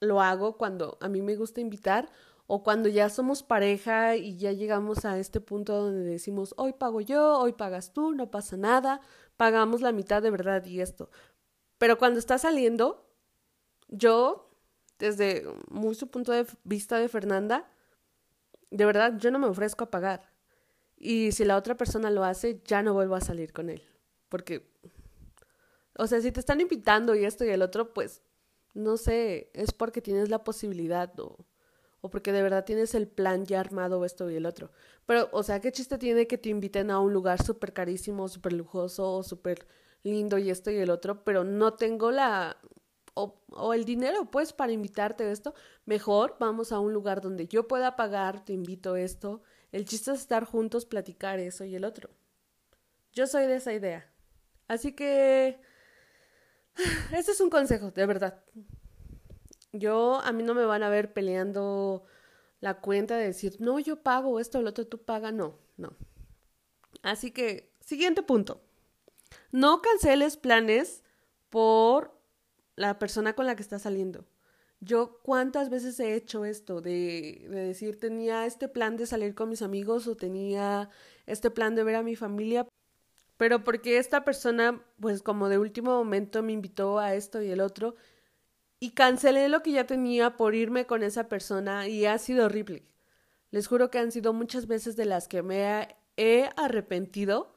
lo 0.00 0.20
hago 0.20 0.58
cuando 0.58 0.98
a 1.00 1.08
mí 1.08 1.22
me 1.22 1.34
gusta 1.34 1.62
invitar 1.62 2.10
o 2.46 2.62
cuando 2.62 2.90
ya 2.90 3.08
somos 3.08 3.42
pareja 3.42 4.16
y 4.16 4.36
ya 4.36 4.52
llegamos 4.52 5.06
a 5.06 5.18
este 5.18 5.40
punto 5.40 5.80
donde 5.80 6.04
decimos, 6.04 6.52
hoy 6.58 6.74
pago 6.74 7.00
yo, 7.00 7.38
hoy 7.38 7.54
pagas 7.54 7.94
tú, 7.94 8.12
no 8.12 8.30
pasa 8.30 8.58
nada, 8.58 9.00
pagamos 9.38 9.80
la 9.80 9.92
mitad 9.92 10.20
de 10.20 10.30
verdad 10.30 10.62
y 10.66 10.82
esto. 10.82 11.08
Pero 11.78 11.98
cuando 11.98 12.18
está 12.18 12.38
saliendo, 12.38 13.06
yo 13.88 14.50
desde 14.98 15.44
su 15.94 16.08
punto 16.08 16.32
de 16.32 16.46
vista 16.64 16.98
de 16.98 17.08
Fernanda, 17.08 17.70
de 18.70 18.84
verdad 18.84 19.18
yo 19.18 19.30
no 19.30 19.38
me 19.38 19.46
ofrezco 19.46 19.84
a 19.84 19.90
pagar. 19.90 20.32
Y 20.96 21.32
si 21.32 21.44
la 21.44 21.56
otra 21.56 21.76
persona 21.76 22.10
lo 22.10 22.24
hace, 22.24 22.62
ya 22.64 22.82
no 22.82 22.94
vuelvo 22.94 23.14
a 23.14 23.20
salir 23.20 23.52
con 23.52 23.68
él. 23.68 23.82
Porque, 24.28 24.72
o 25.98 26.06
sea, 26.06 26.20
si 26.20 26.32
te 26.32 26.40
están 26.40 26.60
invitando 26.60 27.14
y 27.14 27.24
esto 27.24 27.44
y 27.44 27.50
el 27.50 27.62
otro, 27.62 27.92
pues, 27.92 28.22
no 28.72 28.96
sé, 28.96 29.50
es 29.54 29.72
porque 29.72 30.00
tienes 30.00 30.30
la 30.30 30.42
posibilidad 30.42 31.18
o, 31.20 31.46
o 32.00 32.10
porque 32.10 32.32
de 32.32 32.42
verdad 32.42 32.64
tienes 32.64 32.94
el 32.94 33.08
plan 33.08 33.44
ya 33.44 33.60
armado 33.60 34.04
esto 34.04 34.30
y 34.30 34.36
el 34.36 34.46
otro. 34.46 34.70
Pero, 35.04 35.28
o 35.32 35.42
sea, 35.42 35.60
¿qué 35.60 35.70
chiste 35.70 35.98
tiene 35.98 36.26
que 36.26 36.38
te 36.38 36.48
inviten 36.48 36.90
a 36.90 36.98
un 36.98 37.12
lugar 37.12 37.42
súper 37.42 37.72
carísimo, 37.72 38.28
súper 38.28 38.54
lujoso 38.54 39.12
o 39.12 39.22
súper 39.22 39.66
lindo 40.06 40.38
y 40.38 40.50
esto 40.50 40.70
y 40.70 40.76
el 40.76 40.90
otro, 40.90 41.24
pero 41.24 41.44
no 41.44 41.74
tengo 41.74 42.10
la 42.10 42.56
o, 43.16 43.72
el 43.72 43.86
dinero, 43.86 44.30
pues, 44.30 44.52
para 44.52 44.72
invitarte 44.72 45.30
esto, 45.30 45.54
mejor 45.86 46.36
vamos 46.38 46.70
a 46.70 46.78
un 46.80 46.92
lugar 46.92 47.22
donde 47.22 47.46
yo 47.46 47.66
pueda 47.66 47.96
pagar, 47.96 48.44
te 48.44 48.52
invito 48.52 48.94
esto. 48.94 49.42
El 49.72 49.86
chiste 49.86 50.10
es 50.12 50.20
estar 50.20 50.44
juntos, 50.44 50.84
platicar 50.84 51.38
eso 51.38 51.64
y 51.64 51.74
el 51.74 51.84
otro. 51.84 52.10
Yo 53.14 53.26
soy 53.26 53.46
de 53.46 53.56
esa 53.56 53.72
idea. 53.72 54.10
Así 54.68 54.92
que... 54.92 55.60
Este 57.16 57.32
es 57.32 57.40
un 57.40 57.48
consejo, 57.48 57.90
de 57.90 58.04
verdad. 58.04 58.44
Yo, 59.72 60.20
a 60.20 60.32
mí 60.32 60.42
no 60.42 60.54
me 60.54 60.66
van 60.66 60.82
a 60.82 60.90
ver 60.90 61.14
peleando 61.14 62.04
la 62.60 62.80
cuenta 62.82 63.16
de 63.16 63.26
decir, 63.28 63.56
no, 63.60 63.78
yo 63.78 64.02
pago 64.02 64.40
esto, 64.40 64.58
el 64.58 64.66
otro 64.66 64.86
tú 64.86 65.02
paga, 65.02 65.32
no, 65.32 65.58
no. 65.78 65.96
Así 67.02 67.30
que, 67.30 67.74
siguiente 67.80 68.22
punto. 68.22 68.65
No 69.52 69.82
canceles 69.82 70.36
planes 70.36 71.02
por 71.50 72.20
la 72.76 72.98
persona 72.98 73.34
con 73.34 73.46
la 73.46 73.56
que 73.56 73.62
está 73.62 73.78
saliendo. 73.78 74.24
Yo 74.80 75.20
cuántas 75.22 75.70
veces 75.70 75.98
he 76.00 76.14
hecho 76.14 76.44
esto 76.44 76.80
de, 76.80 77.46
de, 77.48 77.60
decir 77.60 77.98
tenía 77.98 78.44
este 78.44 78.68
plan 78.68 78.96
de 78.96 79.06
salir 79.06 79.34
con 79.34 79.48
mis 79.48 79.62
amigos 79.62 80.06
o 80.06 80.16
tenía 80.16 80.90
este 81.24 81.50
plan 81.50 81.74
de 81.74 81.82
ver 81.82 81.96
a 81.96 82.02
mi 82.02 82.14
familia, 82.14 82.68
pero 83.38 83.64
porque 83.64 83.96
esta 83.98 84.24
persona 84.24 84.84
pues 85.00 85.22
como 85.22 85.48
de 85.48 85.58
último 85.58 85.96
momento 85.96 86.42
me 86.42 86.52
invitó 86.52 86.98
a 86.98 87.14
esto 87.14 87.40
y 87.40 87.50
el 87.50 87.60
otro 87.60 87.94
y 88.78 88.90
cancelé 88.90 89.48
lo 89.48 89.62
que 89.62 89.72
ya 89.72 89.86
tenía 89.86 90.36
por 90.36 90.54
irme 90.54 90.86
con 90.86 91.02
esa 91.02 91.28
persona 91.28 91.88
y 91.88 92.04
ha 92.04 92.18
sido 92.18 92.46
horrible. 92.46 92.84
Les 93.50 93.66
juro 93.66 93.90
que 93.90 93.98
han 93.98 94.12
sido 94.12 94.32
muchas 94.32 94.66
veces 94.66 94.96
de 94.96 95.06
las 95.06 95.28
que 95.28 95.42
me 95.42 95.96
he 96.16 96.50
arrepentido 96.56 97.55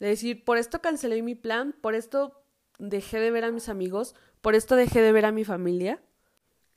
de 0.00 0.08
decir 0.08 0.44
por 0.44 0.58
esto 0.58 0.80
cancelé 0.80 1.22
mi 1.22 1.34
plan, 1.34 1.74
por 1.80 1.94
esto 1.94 2.44
dejé 2.78 3.18
de 3.18 3.30
ver 3.30 3.44
a 3.44 3.50
mis 3.50 3.68
amigos, 3.68 4.14
por 4.40 4.54
esto 4.54 4.76
dejé 4.76 5.00
de 5.02 5.12
ver 5.12 5.24
a 5.24 5.32
mi 5.32 5.44
familia. 5.44 6.02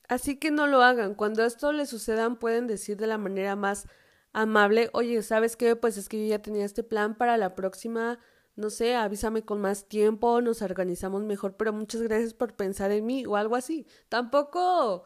Así 0.07 0.37
que 0.37 0.51
no 0.51 0.67
lo 0.67 0.81
hagan. 0.81 1.15
Cuando 1.15 1.45
esto 1.45 1.71
les 1.71 1.89
sucedan 1.89 2.37
pueden 2.37 2.67
decir 2.67 2.97
de 2.97 3.07
la 3.07 3.17
manera 3.17 3.55
más 3.55 3.87
amable, 4.33 4.89
oye, 4.93 5.21
¿sabes 5.21 5.55
qué? 5.55 5.75
Pues 5.75 5.97
es 5.97 6.09
que 6.09 6.21
yo 6.21 6.29
ya 6.29 6.41
tenía 6.41 6.65
este 6.65 6.83
plan 6.83 7.15
para 7.15 7.37
la 7.37 7.55
próxima, 7.55 8.19
no 8.55 8.69
sé, 8.69 8.95
avísame 8.95 9.43
con 9.43 9.61
más 9.61 9.87
tiempo, 9.87 10.41
nos 10.41 10.61
organizamos 10.61 11.23
mejor, 11.23 11.55
pero 11.55 11.71
muchas 11.71 12.01
gracias 12.01 12.33
por 12.33 12.55
pensar 12.55 12.91
en 12.91 13.05
mí 13.05 13.25
o 13.25 13.35
algo 13.35 13.55
así. 13.55 13.87
Tampoco 14.09 15.03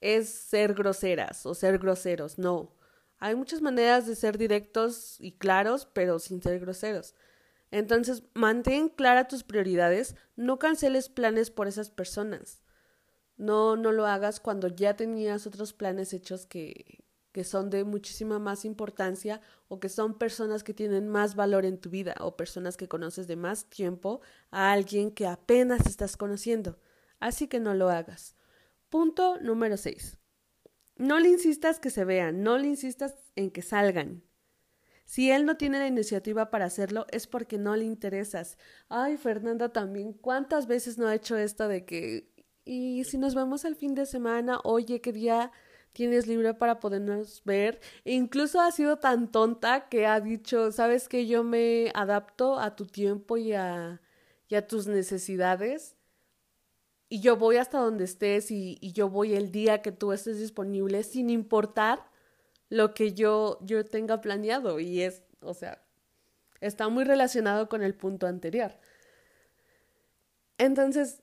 es 0.00 0.28
ser 0.28 0.74
groseras 0.74 1.46
o 1.46 1.54
ser 1.54 1.78
groseros, 1.78 2.38
no. 2.38 2.72
Hay 3.18 3.34
muchas 3.34 3.62
maneras 3.62 4.06
de 4.06 4.14
ser 4.14 4.36
directos 4.36 5.16
y 5.18 5.32
claros, 5.32 5.88
pero 5.92 6.18
sin 6.18 6.42
ser 6.42 6.60
groseros. 6.60 7.14
Entonces, 7.70 8.22
mantén 8.34 8.88
claras 8.88 9.28
tus 9.28 9.42
prioridades, 9.42 10.14
no 10.36 10.58
canceles 10.58 11.08
planes 11.08 11.50
por 11.50 11.66
esas 11.66 11.90
personas. 11.90 12.62
No, 13.36 13.76
no 13.76 13.92
lo 13.92 14.06
hagas 14.06 14.40
cuando 14.40 14.68
ya 14.68 14.96
tenías 14.96 15.46
otros 15.46 15.72
planes 15.72 16.12
hechos 16.14 16.46
que, 16.46 17.04
que 17.32 17.44
son 17.44 17.68
de 17.68 17.84
muchísima 17.84 18.38
más 18.38 18.64
importancia 18.64 19.42
o 19.68 19.78
que 19.78 19.90
son 19.90 20.16
personas 20.16 20.64
que 20.64 20.72
tienen 20.72 21.08
más 21.08 21.34
valor 21.34 21.66
en 21.66 21.78
tu 21.78 21.90
vida 21.90 22.14
o 22.20 22.34
personas 22.34 22.78
que 22.78 22.88
conoces 22.88 23.26
de 23.26 23.36
más 23.36 23.68
tiempo 23.68 24.22
a 24.50 24.72
alguien 24.72 25.10
que 25.10 25.26
apenas 25.26 25.86
estás 25.86 26.16
conociendo. 26.16 26.78
Así 27.20 27.46
que 27.46 27.60
no 27.60 27.74
lo 27.74 27.90
hagas. 27.90 28.36
Punto 28.88 29.38
número 29.40 29.76
6. 29.76 30.16
No 30.96 31.18
le 31.20 31.28
insistas 31.28 31.78
que 31.78 31.90
se 31.90 32.06
vean, 32.06 32.42
no 32.42 32.56
le 32.56 32.68
insistas 32.68 33.14
en 33.34 33.50
que 33.50 33.60
salgan. 33.60 34.22
Si 35.06 35.30
él 35.30 35.46
no 35.46 35.56
tiene 35.56 35.78
la 35.78 35.86
iniciativa 35.86 36.50
para 36.50 36.66
hacerlo, 36.66 37.06
es 37.10 37.26
porque 37.28 37.58
no 37.58 37.76
le 37.76 37.84
interesas. 37.84 38.58
Ay, 38.88 39.16
Fernanda 39.16 39.72
también, 39.72 40.12
¿cuántas 40.12 40.66
veces 40.66 40.98
no 40.98 41.06
ha 41.06 41.14
hecho 41.14 41.36
esto 41.36 41.68
de 41.68 41.84
que, 41.84 42.28
y 42.64 43.04
si 43.04 43.16
nos 43.16 43.34
vemos 43.36 43.64
al 43.64 43.76
fin 43.76 43.94
de 43.94 44.04
semana, 44.06 44.60
oye, 44.64 45.00
¿qué 45.00 45.12
día 45.12 45.52
tienes 45.92 46.26
libre 46.26 46.54
para 46.54 46.80
podernos 46.80 47.42
ver? 47.44 47.80
E 48.04 48.14
incluso 48.14 48.60
ha 48.60 48.72
sido 48.72 48.98
tan 48.98 49.30
tonta 49.30 49.88
que 49.88 50.06
ha 50.06 50.20
dicho, 50.20 50.72
sabes 50.72 51.08
que 51.08 51.26
yo 51.28 51.44
me 51.44 51.92
adapto 51.94 52.58
a 52.58 52.74
tu 52.74 52.86
tiempo 52.86 53.36
y 53.36 53.52
a, 53.52 54.02
y 54.48 54.56
a 54.56 54.66
tus 54.66 54.88
necesidades. 54.88 55.96
Y 57.08 57.20
yo 57.20 57.36
voy 57.36 57.56
hasta 57.58 57.78
donde 57.78 58.04
estés 58.04 58.50
y, 58.50 58.78
y 58.80 58.92
yo 58.92 59.08
voy 59.08 59.34
el 59.34 59.52
día 59.52 59.82
que 59.82 59.92
tú 59.92 60.12
estés 60.12 60.40
disponible 60.40 61.04
sin 61.04 61.30
importar 61.30 62.04
lo 62.68 62.94
que 62.94 63.12
yo, 63.12 63.58
yo 63.62 63.84
tenga 63.84 64.20
planeado 64.20 64.80
y 64.80 65.02
es, 65.02 65.22
o 65.40 65.54
sea, 65.54 65.82
está 66.60 66.88
muy 66.88 67.04
relacionado 67.04 67.68
con 67.68 67.82
el 67.82 67.94
punto 67.94 68.26
anterior. 68.26 68.72
Entonces, 70.58 71.22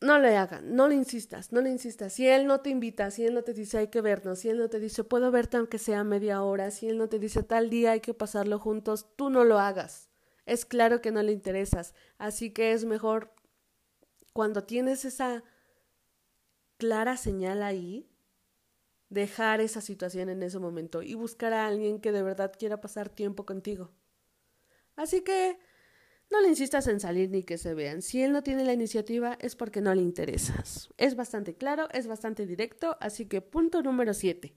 no 0.00 0.18
le 0.18 0.36
hagan, 0.36 0.76
no 0.76 0.88
le 0.88 0.94
insistas, 0.94 1.52
no 1.52 1.60
le 1.60 1.70
insistas. 1.70 2.12
Si 2.12 2.28
él 2.28 2.46
no 2.46 2.60
te 2.60 2.70
invita, 2.70 3.10
si 3.10 3.24
él 3.24 3.34
no 3.34 3.42
te 3.42 3.54
dice 3.54 3.78
hay 3.78 3.88
que 3.88 4.02
vernos, 4.02 4.40
si 4.40 4.50
él 4.50 4.58
no 4.58 4.68
te 4.68 4.78
dice 4.78 5.02
puedo 5.02 5.30
verte 5.30 5.56
aunque 5.56 5.78
sea 5.78 6.04
media 6.04 6.42
hora, 6.42 6.70
si 6.70 6.88
él 6.88 6.98
no 6.98 7.08
te 7.08 7.18
dice 7.18 7.42
tal 7.42 7.70
día 7.70 7.92
hay 7.92 8.00
que 8.00 8.14
pasarlo 8.14 8.58
juntos, 8.58 9.06
tú 9.16 9.30
no 9.30 9.44
lo 9.44 9.58
hagas. 9.58 10.10
Es 10.46 10.66
claro 10.66 11.00
que 11.00 11.10
no 11.10 11.22
le 11.22 11.32
interesas, 11.32 11.94
así 12.18 12.50
que 12.50 12.72
es 12.72 12.84
mejor 12.84 13.32
cuando 14.34 14.64
tienes 14.64 15.06
esa 15.06 15.42
clara 16.76 17.16
señal 17.16 17.62
ahí, 17.62 18.10
dejar 19.14 19.60
esa 19.60 19.80
situación 19.80 20.28
en 20.28 20.42
ese 20.42 20.58
momento 20.58 21.02
y 21.02 21.14
buscar 21.14 21.52
a 21.54 21.66
alguien 21.66 22.00
que 22.00 22.12
de 22.12 22.22
verdad 22.22 22.52
quiera 22.58 22.80
pasar 22.80 23.08
tiempo 23.08 23.46
contigo. 23.46 23.92
Así 24.96 25.22
que 25.22 25.56
no 26.30 26.40
le 26.40 26.48
insistas 26.48 26.86
en 26.88 27.00
salir 27.00 27.30
ni 27.30 27.42
que 27.42 27.56
se 27.56 27.74
vean. 27.74 28.02
Si 28.02 28.22
él 28.22 28.32
no 28.32 28.42
tiene 28.42 28.64
la 28.64 28.72
iniciativa 28.72 29.38
es 29.40 29.56
porque 29.56 29.80
no 29.80 29.94
le 29.94 30.02
interesas. 30.02 30.90
Es 30.98 31.16
bastante 31.16 31.54
claro, 31.54 31.88
es 31.92 32.06
bastante 32.06 32.44
directo, 32.46 32.96
así 33.00 33.26
que 33.26 33.40
punto 33.40 33.82
número 33.82 34.12
7. 34.12 34.56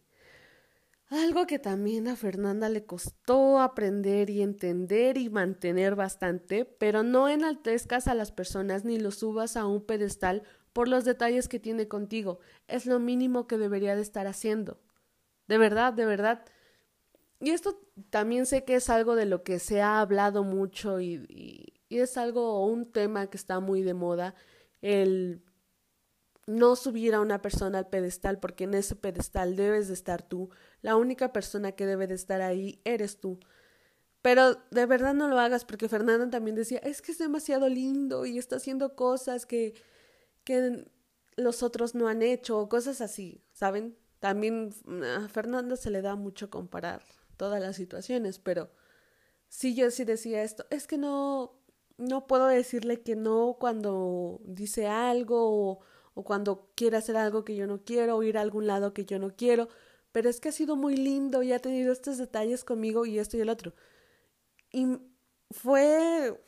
Algo 1.10 1.48
que 1.48 1.58
también 1.58 2.10
a 2.10 2.18
Fernanda 2.18 2.68
le 2.68 2.86
costó 2.86 3.62
aprender 3.62 4.30
y 4.30 4.42
entender 4.42 5.18
y 5.18 5.30
mantener 5.30 5.96
bastante, 5.96 6.66
pero 6.66 7.02
no 7.02 7.30
enaltezcas 7.30 8.08
a 8.08 8.14
las 8.14 8.34
personas 8.34 8.84
ni 8.84 9.00
los 9.00 9.20
subas 9.20 9.56
a 9.56 9.66
un 9.66 9.86
pedestal 9.86 10.44
por 10.78 10.90
los 10.90 11.06
detalles 11.06 11.48
que 11.48 11.60
tiene 11.60 11.88
contigo. 11.88 12.38
Es 12.68 12.86
lo 12.86 13.00
mínimo 13.00 13.48
que 13.48 13.58
debería 13.58 13.96
de 13.96 14.04
estar 14.04 14.28
haciendo. 14.28 14.80
De 15.48 15.58
verdad, 15.58 15.92
de 15.92 16.06
verdad. 16.06 16.46
Y 17.40 17.50
esto 17.50 17.82
también 18.12 18.46
sé 18.46 18.64
que 18.64 18.76
es 18.76 18.92
algo 18.92 19.16
de 19.16 19.26
lo 19.26 19.42
que 19.42 19.58
se 19.58 19.82
ha 19.82 20.00
hablado 20.00 20.44
mucho 20.44 21.02
y, 21.02 21.74
y, 21.90 21.98
es 21.98 22.16
algo, 22.16 22.64
un 22.64 22.92
tema 22.92 23.28
que 23.28 23.38
está 23.38 23.60
muy 23.60 23.82
de 23.82 23.96
moda, 23.96 24.36
el 24.84 25.42
no 26.46 26.76
subir 26.76 27.16
a 27.16 27.22
una 27.22 27.42
persona 27.42 27.80
al 27.80 27.90
pedestal, 27.90 28.40
porque 28.40 28.66
en 28.66 28.76
ese 28.76 28.96
pedestal 28.96 29.56
debes 29.56 29.88
de 29.88 29.96
estar 29.96 30.22
tú. 30.22 30.52
La 30.84 30.96
única 30.96 31.34
persona 31.34 31.72
que 31.72 31.88
debe 31.88 32.06
de 32.06 32.14
estar 32.14 32.44
ahí 32.44 32.82
eres 32.84 33.20
tú. 33.20 33.40
Pero 34.22 34.54
de 34.70 34.86
verdad 34.86 35.16
no 35.16 35.28
lo 35.28 35.40
hagas, 35.40 35.66
porque 35.66 35.90
Fernanda 35.90 36.30
también 36.30 36.56
decía, 36.56 36.78
es 36.84 37.02
que 37.02 37.14
es 37.14 37.18
demasiado 37.18 37.68
lindo 37.68 38.28
y 38.28 38.38
está 38.38 38.58
haciendo 38.58 38.96
cosas 38.96 39.48
que 39.48 39.74
que 40.48 40.86
los 41.36 41.62
otros 41.62 41.94
no 41.94 42.08
han 42.08 42.22
hecho 42.22 42.58
o 42.58 42.70
cosas 42.70 43.02
así, 43.02 43.44
¿saben? 43.52 43.98
También 44.20 44.74
a 45.18 45.28
Fernanda 45.28 45.76
se 45.76 45.92
le 45.92 46.02
da 46.02 46.16
mucho 46.16 46.50
comparar 46.50 47.04
todas 47.36 47.62
las 47.62 47.76
situaciones, 47.76 48.40
pero 48.40 48.72
sí 49.50 49.76
yo 49.76 49.92
sí 49.92 50.06
decía 50.06 50.44
esto, 50.44 50.66
es 50.70 50.88
que 50.88 50.98
no 50.98 51.60
no 51.98 52.28
puedo 52.28 52.48
decirle 52.48 53.02
que 53.02 53.16
no 53.18 53.58
cuando 53.60 54.40
dice 54.46 54.88
algo 54.88 55.80
o 56.14 56.24
cuando 56.24 56.72
quiere 56.76 56.96
hacer 56.96 57.18
algo 57.18 57.44
que 57.44 57.56
yo 57.56 57.68
no 57.68 57.84
quiero 57.84 58.16
o 58.16 58.24
ir 58.24 58.38
a 58.38 58.42
algún 58.42 58.68
lado 58.68 58.94
que 58.94 59.06
yo 59.06 59.20
no 59.20 59.36
quiero, 59.36 59.68
pero 60.14 60.30
es 60.30 60.40
que 60.40 60.50
ha 60.50 60.54
sido 60.54 60.78
muy 60.78 60.96
lindo 60.96 61.44
y 61.44 61.52
ha 61.52 61.60
tenido 61.60 61.92
estos 61.92 62.18
detalles 62.18 62.64
conmigo 62.64 63.06
y 63.06 63.20
esto 63.20 63.36
y 63.36 63.42
el 63.42 63.50
otro. 63.50 63.74
Y 64.72 64.88
fue 65.52 66.40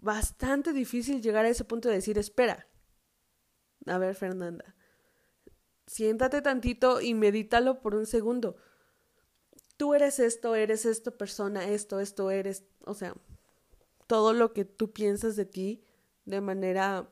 bastante 0.00 0.72
difícil 0.72 1.22
llegar 1.22 1.46
a 1.46 1.48
ese 1.48 1.64
punto 1.64 1.88
de 1.88 1.96
decir, 1.96 2.18
espera, 2.18 2.66
a 3.86 3.98
ver, 3.98 4.14
Fernanda, 4.14 4.74
siéntate 5.86 6.42
tantito 6.42 7.00
y 7.00 7.14
medítalo 7.14 7.80
por 7.80 7.94
un 7.94 8.06
segundo. 8.06 8.56
Tú 9.76 9.94
eres 9.94 10.18
esto, 10.18 10.54
eres 10.54 10.84
esto, 10.84 11.16
persona, 11.16 11.68
esto, 11.68 12.00
esto 12.00 12.30
eres, 12.30 12.64
o 12.84 12.94
sea, 12.94 13.14
todo 14.06 14.32
lo 14.32 14.52
que 14.52 14.64
tú 14.64 14.92
piensas 14.92 15.36
de 15.36 15.46
ti 15.46 15.84
de 16.24 16.40
manera 16.40 17.08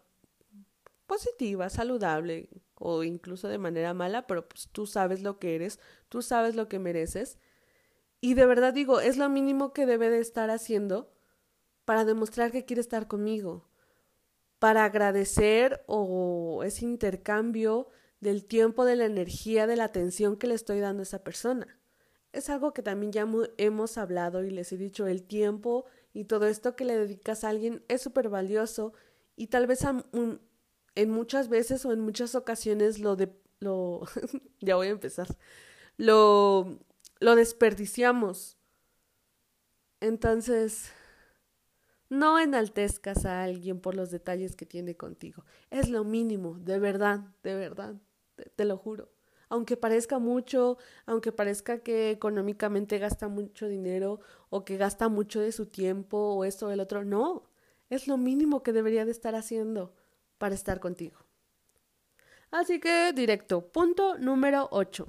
positiva, 1.07 1.71
saludable, 1.71 2.51
o 2.75 3.03
incluso 3.03 3.49
de 3.49 3.59
manera 3.59 3.95
mala, 3.95 4.27
pero 4.27 4.49
pues 4.49 4.69
tú 4.71 4.87
sabes 4.87 5.23
lo 5.23 5.39
que 5.39 5.55
eres, 5.55 5.81
tú 6.09 6.23
sabes 6.23 6.55
lo 6.55 6.69
que 6.69 6.79
mereces. 6.79 7.39
Y 8.21 8.35
de 8.35 8.47
verdad 8.47 8.73
digo, 8.73 9.01
es 9.01 9.17
lo 9.17 9.29
mínimo 9.29 9.73
que 9.73 9.87
debe 9.87 10.11
de 10.11 10.21
estar 10.21 10.51
haciendo 10.51 11.13
para 11.85 12.05
demostrar 12.05 12.53
que 12.53 12.65
quiere 12.65 12.81
estar 12.81 13.09
conmigo, 13.09 13.68
para 14.59 14.85
agradecer 14.85 15.83
o 15.87 16.63
ese 16.65 16.85
intercambio 16.85 17.89
del 18.21 18.45
tiempo, 18.45 18.85
de 18.85 18.97
la 18.97 19.05
energía, 19.05 19.67
de 19.67 19.77
la 19.77 19.85
atención 19.85 20.37
que 20.37 20.47
le 20.49 20.55
estoy 20.55 20.81
dando 20.81 21.03
a 21.03 21.05
esa 21.05 21.23
persona. 21.23 21.79
Es 22.33 22.51
algo 22.51 22.73
que 22.73 22.83
también 22.83 23.13
ya 23.13 23.27
hemos 23.57 23.99
hablado 23.99 24.45
y 24.45 24.51
les 24.51 24.73
he 24.73 24.77
dicho, 24.77 25.07
el 25.07 25.23
tiempo 25.23 25.87
y 26.13 26.25
todo 26.25 26.47
esto 26.47 26.77
que 26.77 26.85
le 26.85 26.99
dedicas 26.99 27.45
a 27.45 27.51
alguien 27.51 27.85
es 27.89 28.03
súper 28.03 28.29
valioso 28.29 28.93
y 29.37 29.47
tal 29.49 29.67
vez 29.67 29.85
en 30.95 31.11
muchas 31.11 31.49
veces 31.49 31.85
o 31.87 31.93
en 31.93 32.01
muchas 32.01 32.35
ocasiones 32.35 32.99
lo 32.99 33.17
de 33.17 33.33
lo 33.61 34.03
ya 34.61 34.77
voy 34.77 34.89
a 34.89 34.91
empezar 34.91 35.29
lo 35.97 36.79
lo 37.21 37.37
desperdiciamos 37.37 38.57
entonces 40.01 40.91
no 42.09 42.39
enaltezcas 42.39 43.25
a 43.25 43.43
alguien 43.43 43.81
por 43.81 43.95
los 43.95 44.11
detalles 44.11 44.57
que 44.57 44.67
tiene 44.67 44.97
contigo 44.97 45.45
es 45.71 45.89
lo 45.89 46.05
mínimo 46.05 46.59
de 46.59 46.79
verdad 46.79 47.21
de 47.43 47.55
verdad 47.55 47.95
te 48.57 48.65
lo 48.65 48.77
juro 48.77 49.11
aunque 49.51 49.77
parezca 49.77 50.19
mucho, 50.19 50.79
aunque 51.07 51.33
parezca 51.33 51.79
que 51.79 52.11
económicamente 52.11 52.99
gasta 52.99 53.29
mucho 53.29 53.67
dinero 53.67 54.21
o 54.51 54.65
que 54.65 54.77
gasta 54.77 55.09
mucho 55.09 55.41
de 55.41 55.53
su 55.53 55.67
tiempo 55.67 56.19
o 56.19 56.45
esto 56.45 56.67
o 56.67 56.71
el 56.71 56.81
otro, 56.81 57.05
no, 57.05 57.45
es 57.91 58.07
lo 58.07 58.19
mínimo 58.19 58.63
que 58.63 58.73
debería 58.73 59.05
de 59.05 59.13
estar 59.13 59.35
haciendo 59.35 59.95
para 60.37 60.55
estar 60.55 60.81
contigo. 60.81 61.19
Así 62.51 62.81
que 62.81 63.13
directo, 63.13 63.67
punto 63.69 64.19
número 64.19 64.69
8. 64.71 65.09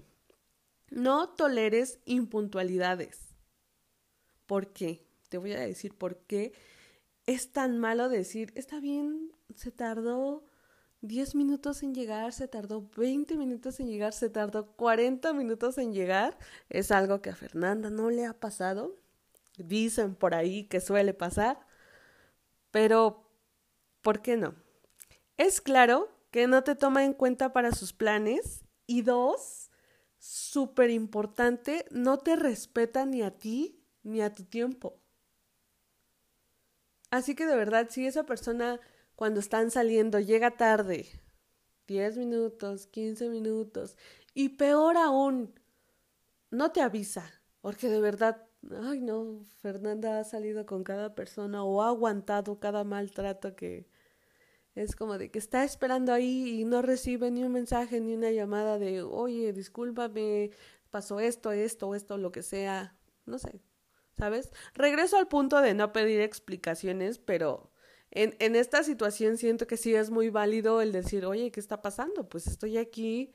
No 0.92 1.30
toleres 1.30 2.00
impuntualidades. 2.06 3.36
¿Por 4.46 4.74
qué? 4.74 5.06
Te 5.30 5.38
voy 5.38 5.54
a 5.54 5.60
decir 5.60 5.94
por 5.94 6.18
qué 6.18 6.54
es 7.30 7.52
tan 7.52 7.78
malo 7.78 8.10
decir, 8.10 8.52
está 8.56 8.80
bien, 8.80 9.32
se 9.54 9.70
tardó 9.70 10.48
10 11.02 11.36
minutos 11.36 11.84
en 11.84 11.94
llegar, 11.94 12.34
se 12.34 12.48
tardó 12.48 12.90
20 12.98 13.38
minutos 13.38 13.80
en 13.80 13.88
llegar, 13.88 14.14
se 14.14 14.32
tardó 14.32 14.72
40 14.72 15.32
minutos 15.34 15.78
en 15.78 15.94
llegar. 15.94 16.40
Es 16.70 16.90
algo 16.90 17.22
que 17.22 17.30
a 17.30 17.36
Fernanda 17.36 17.92
no 17.92 18.10
le 18.10 18.26
ha 18.26 18.34
pasado. 18.34 18.96
Dicen 19.60 20.16
por 20.16 20.34
ahí 20.34 20.64
que 20.64 20.82
suele 20.82 21.14
pasar. 21.14 21.60
Pero, 22.72 23.30
¿por 24.02 24.24
qué 24.24 24.36
no? 24.36 24.56
Es 25.38 25.62
claro 25.62 26.10
que 26.32 26.48
no 26.48 26.64
te 26.64 26.76
toma 26.76 27.06
en 27.06 27.14
cuenta 27.14 27.54
para 27.54 27.74
sus 27.74 27.94
planes. 27.94 28.66
Y 28.88 29.04
dos, 29.04 29.70
súper 30.18 30.90
importante, 30.90 31.86
no 31.92 32.18
te 32.18 32.36
respeta 32.36 33.06
ni 33.06 33.22
a 33.22 33.38
ti 33.38 33.86
ni 34.02 34.22
a 34.22 34.34
tu 34.34 34.46
tiempo. 34.46 34.99
Así 37.12 37.36
que 37.36 37.46
de 37.46 37.56
verdad, 37.56 37.88
si 37.90 38.06
esa 38.06 38.24
persona 38.24 38.80
cuando 39.16 39.40
están 39.40 39.72
saliendo 39.72 40.20
llega 40.20 40.52
tarde, 40.52 41.08
10 41.88 42.18
minutos, 42.18 42.88
15 42.88 43.30
minutos, 43.30 43.98
y 44.34 44.50
peor 44.50 44.98
aún, 44.98 45.60
no 46.52 46.72
te 46.72 46.82
avisa, 46.82 47.30
porque 47.62 47.90
de 47.90 48.00
verdad, 48.00 48.46
ay 48.84 49.02
no, 49.02 49.44
Fernanda 49.62 50.20
ha 50.20 50.24
salido 50.24 50.66
con 50.66 50.84
cada 50.84 51.16
persona 51.16 51.64
o 51.64 51.82
ha 51.82 51.88
aguantado 51.88 52.60
cada 52.60 52.84
maltrato 52.84 53.56
que 53.56 53.88
es 54.76 54.96
como 54.96 55.18
de 55.18 55.32
que 55.32 55.40
está 55.40 55.64
esperando 55.64 56.14
ahí 56.14 56.62
y 56.62 56.66
no 56.66 56.82
recibe 56.82 57.32
ni 57.32 57.44
un 57.44 57.52
mensaje 57.52 58.00
ni 58.00 58.14
una 58.14 58.32
llamada 58.32 58.80
de, 58.80 59.02
oye, 59.02 59.52
discúlpame, 59.52 60.52
pasó 60.92 61.20
esto, 61.20 61.52
esto, 61.52 61.96
esto, 61.96 62.18
lo 62.18 62.32
que 62.32 62.44
sea, 62.44 62.96
no 63.26 63.40
sé, 63.40 63.62
¿sabes? 64.20 64.52
Regreso 64.76 65.18
al 65.18 65.30
punto 65.30 65.62
de 65.62 65.74
no 65.74 65.94
pedir 65.94 66.20
explicaciones, 66.20 67.18
pero 67.20 67.72
en, 68.12 68.36
en 68.40 68.56
esta 68.58 68.84
situación 68.84 69.38
siento 69.38 69.66
que 69.66 69.78
sí 69.78 69.96
es 69.96 70.10
muy 70.12 70.30
válido 70.30 70.82
el 70.82 70.92
decir, 70.92 71.26
oye, 71.26 71.52
¿qué 71.52 71.60
está 71.62 71.82
pasando? 71.82 72.28
Pues 72.28 72.46
estoy 72.46 72.78
aquí 72.78 73.34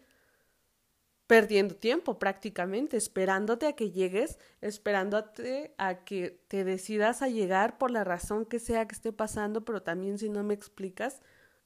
perdiendo 1.27 1.75
tiempo 1.75 2.19
prácticamente, 2.19 2.99
esperándote 2.99 3.67
a 3.67 3.73
que 3.73 3.91
llegues, 3.91 4.39
esperándote 4.61 5.75
a 5.79 6.05
que 6.05 6.45
te 6.49 6.65
decidas 6.65 7.23
a 7.23 7.29
llegar 7.29 7.79
por 7.79 7.91
la 7.91 8.05
razón 8.05 8.45
que 8.45 8.59
sea 8.59 8.87
que 8.87 8.95
esté 8.95 9.11
pasando, 9.11 9.65
pero 9.65 9.83
también 9.83 10.19
si 10.19 10.29
no 10.29 10.43
me 10.43 10.53
explicas 10.53 11.23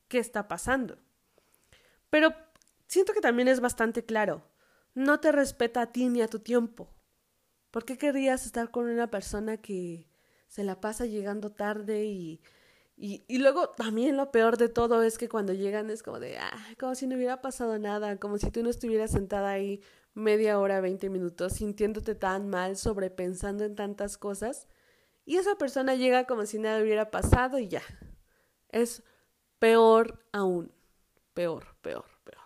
qué 0.07 0.19
está 0.19 0.47
pasando. 0.47 0.97
Pero 2.09 2.33
siento 2.87 3.13
que 3.13 3.21
también 3.21 3.49
es 3.49 3.59
bastante 3.59 4.05
claro, 4.05 4.43
no 4.95 5.19
te 5.19 5.33
respeta 5.33 5.83
a 5.83 5.93
ti 5.93 6.09
ni 6.09 6.23
a 6.23 6.29
tu 6.29 6.39
tiempo. 6.39 6.89
¿Por 7.71 7.85
qué 7.85 7.99
querrías 7.99 8.47
estar 8.47 8.71
con 8.71 8.89
una 8.89 9.11
persona 9.11 9.59
que 9.59 10.09
se 10.47 10.65
la 10.65 10.81
pasa 10.81 11.07
llegando 11.07 11.51
tarde 11.51 12.07
y 12.07 12.41
y, 13.01 13.39
luego 13.39 13.69
también 13.69 14.17
lo 14.17 14.33
peor 14.33 14.57
de 14.57 14.69
todo 14.69 15.05
es 15.05 15.19
que 15.19 15.29
cuando 15.29 15.53
llegan 15.53 15.89
es 15.89 16.03
como 16.03 16.19
de, 16.19 16.37
ah, 16.39 16.59
como 16.81 16.97
si 16.97 17.07
no 17.07 17.15
hubiera 17.15 17.41
pasado 17.41 17.79
nada, 17.79 18.17
como 18.19 18.39
si 18.39 18.51
tú 18.51 18.61
no 18.65 18.71
estuvieras 18.71 19.13
sentada 19.13 19.51
ahí 19.51 19.81
media 20.15 20.59
hora, 20.59 20.81
veinte 20.81 21.09
minutos, 21.09 21.53
sintiéndote 21.53 22.17
tan 22.17 22.49
mal, 22.49 22.77
sobrepensando 22.77 23.65
en 23.65 23.77
tantas 23.77 24.19
cosas. 24.19 24.67
Y 25.25 25.37
esa 25.37 25.55
persona 25.55 25.95
llega 25.95 26.27
como 26.27 26.45
si 26.45 26.59
nada 26.59 26.83
hubiera 26.83 27.13
pasado 27.13 27.61
y 27.61 27.69
ya. 27.69 27.83
Es 28.71 29.05
peor 29.61 30.27
aún. 30.33 30.73
Peor, 31.35 31.77
peor, 31.83 32.07
peor. 32.25 32.43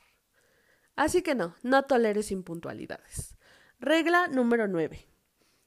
Así 0.97 1.23
que 1.23 1.35
no, 1.35 1.55
no 1.63 1.85
toleres 1.85 2.31
impuntualidades. 2.31 3.37
Regla 3.81 4.29
número 4.29 4.69
nueve. 4.69 5.09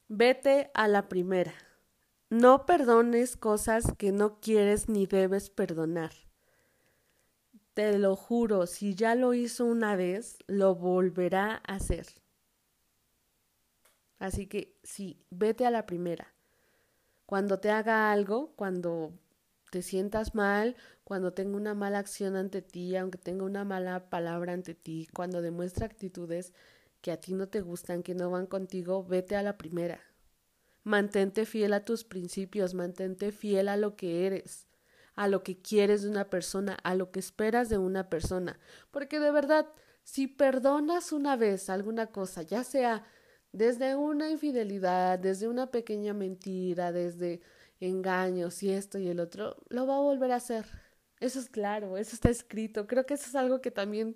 Vete 0.07 0.69
a 0.75 0.87
la 0.87 1.09
primera. 1.09 1.55
No 2.29 2.67
perdones 2.67 3.37
cosas 3.37 3.91
que 3.97 4.11
no 4.11 4.39
quieres 4.39 4.87
ni 4.87 5.07
debes 5.07 5.49
perdonar. 5.49 6.11
Te 7.73 7.97
lo 7.97 8.15
juro, 8.15 8.67
si 8.67 8.93
ya 8.93 9.15
lo 9.15 9.33
hizo 9.33 9.65
una 9.65 9.95
vez, 9.95 10.37
lo 10.45 10.75
volverá 10.75 11.55
a 11.65 11.73
hacer. 11.73 12.05
Así 14.19 14.45
que 14.45 14.77
sí, 14.83 15.25
vete 15.31 15.65
a 15.65 15.71
la 15.71 15.87
primera. 15.87 16.35
Cuando 17.25 17.59
te 17.59 17.71
haga 17.71 18.11
algo, 18.11 18.53
cuando 18.55 19.11
te 19.71 19.81
sientas 19.81 20.35
mal, 20.35 20.75
cuando 21.03 21.33
tenga 21.33 21.57
una 21.57 21.73
mala 21.73 21.97
acción 21.97 22.35
ante 22.35 22.61
ti, 22.61 22.95
aunque 22.95 23.17
tenga 23.17 23.43
una 23.43 23.65
mala 23.65 24.07
palabra 24.11 24.53
ante 24.53 24.75
ti, 24.75 25.07
cuando 25.15 25.41
demuestra 25.41 25.87
actitudes 25.87 26.53
que 27.05 27.11
a 27.11 27.17
ti 27.17 27.35
no 27.35 27.47
te 27.47 27.61
gustan, 27.61 28.01
que 28.01 28.15
no 28.15 28.31
van 28.31 28.47
contigo, 28.47 29.03
vete 29.03 29.35
a 29.35 29.43
la 29.43 29.59
primera. 29.59 30.01
Mantente 30.83 31.45
fiel 31.45 31.73
a 31.73 31.85
tus 31.85 32.03
principios, 32.03 32.73
mantente 32.73 33.31
fiel 33.31 33.69
a 33.69 33.77
lo 33.77 33.95
que 33.95 34.25
eres, 34.25 34.67
a 35.13 35.27
lo 35.27 35.43
que 35.43 35.61
quieres 35.61 36.01
de 36.01 36.09
una 36.09 36.31
persona, 36.31 36.79
a 36.81 36.95
lo 36.95 37.11
que 37.11 37.19
esperas 37.19 37.69
de 37.69 37.77
una 37.77 38.09
persona. 38.09 38.57
Porque 38.89 39.19
de 39.19 39.29
verdad, 39.29 39.67
si 40.03 40.25
perdonas 40.25 41.11
una 41.11 41.35
vez 41.35 41.69
alguna 41.69 42.07
cosa, 42.07 42.41
ya 42.41 42.63
sea 42.63 43.05
desde 43.51 43.95
una 43.95 44.31
infidelidad, 44.31 45.19
desde 45.19 45.47
una 45.47 45.69
pequeña 45.69 46.15
mentira, 46.15 46.91
desde 46.91 47.39
engaños 47.79 48.63
y 48.63 48.71
esto 48.71 48.97
y 48.97 49.09
el 49.09 49.19
otro, 49.19 49.57
lo 49.69 49.85
va 49.85 49.97
a 49.97 49.99
volver 49.99 50.31
a 50.31 50.37
hacer. 50.37 50.65
Eso 51.19 51.39
es 51.39 51.49
claro, 51.49 51.97
eso 51.97 52.15
está 52.15 52.31
escrito. 52.31 52.87
Creo 52.87 53.05
que 53.05 53.13
eso 53.13 53.27
es 53.27 53.35
algo 53.35 53.61
que 53.61 53.69
también 53.69 54.15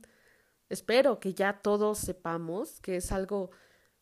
espero 0.70 1.20
que 1.20 1.34
ya 1.34 1.60
todos 1.62 1.98
sepamos, 1.98 2.80
que 2.82 2.96
es 2.96 3.12
algo 3.12 3.52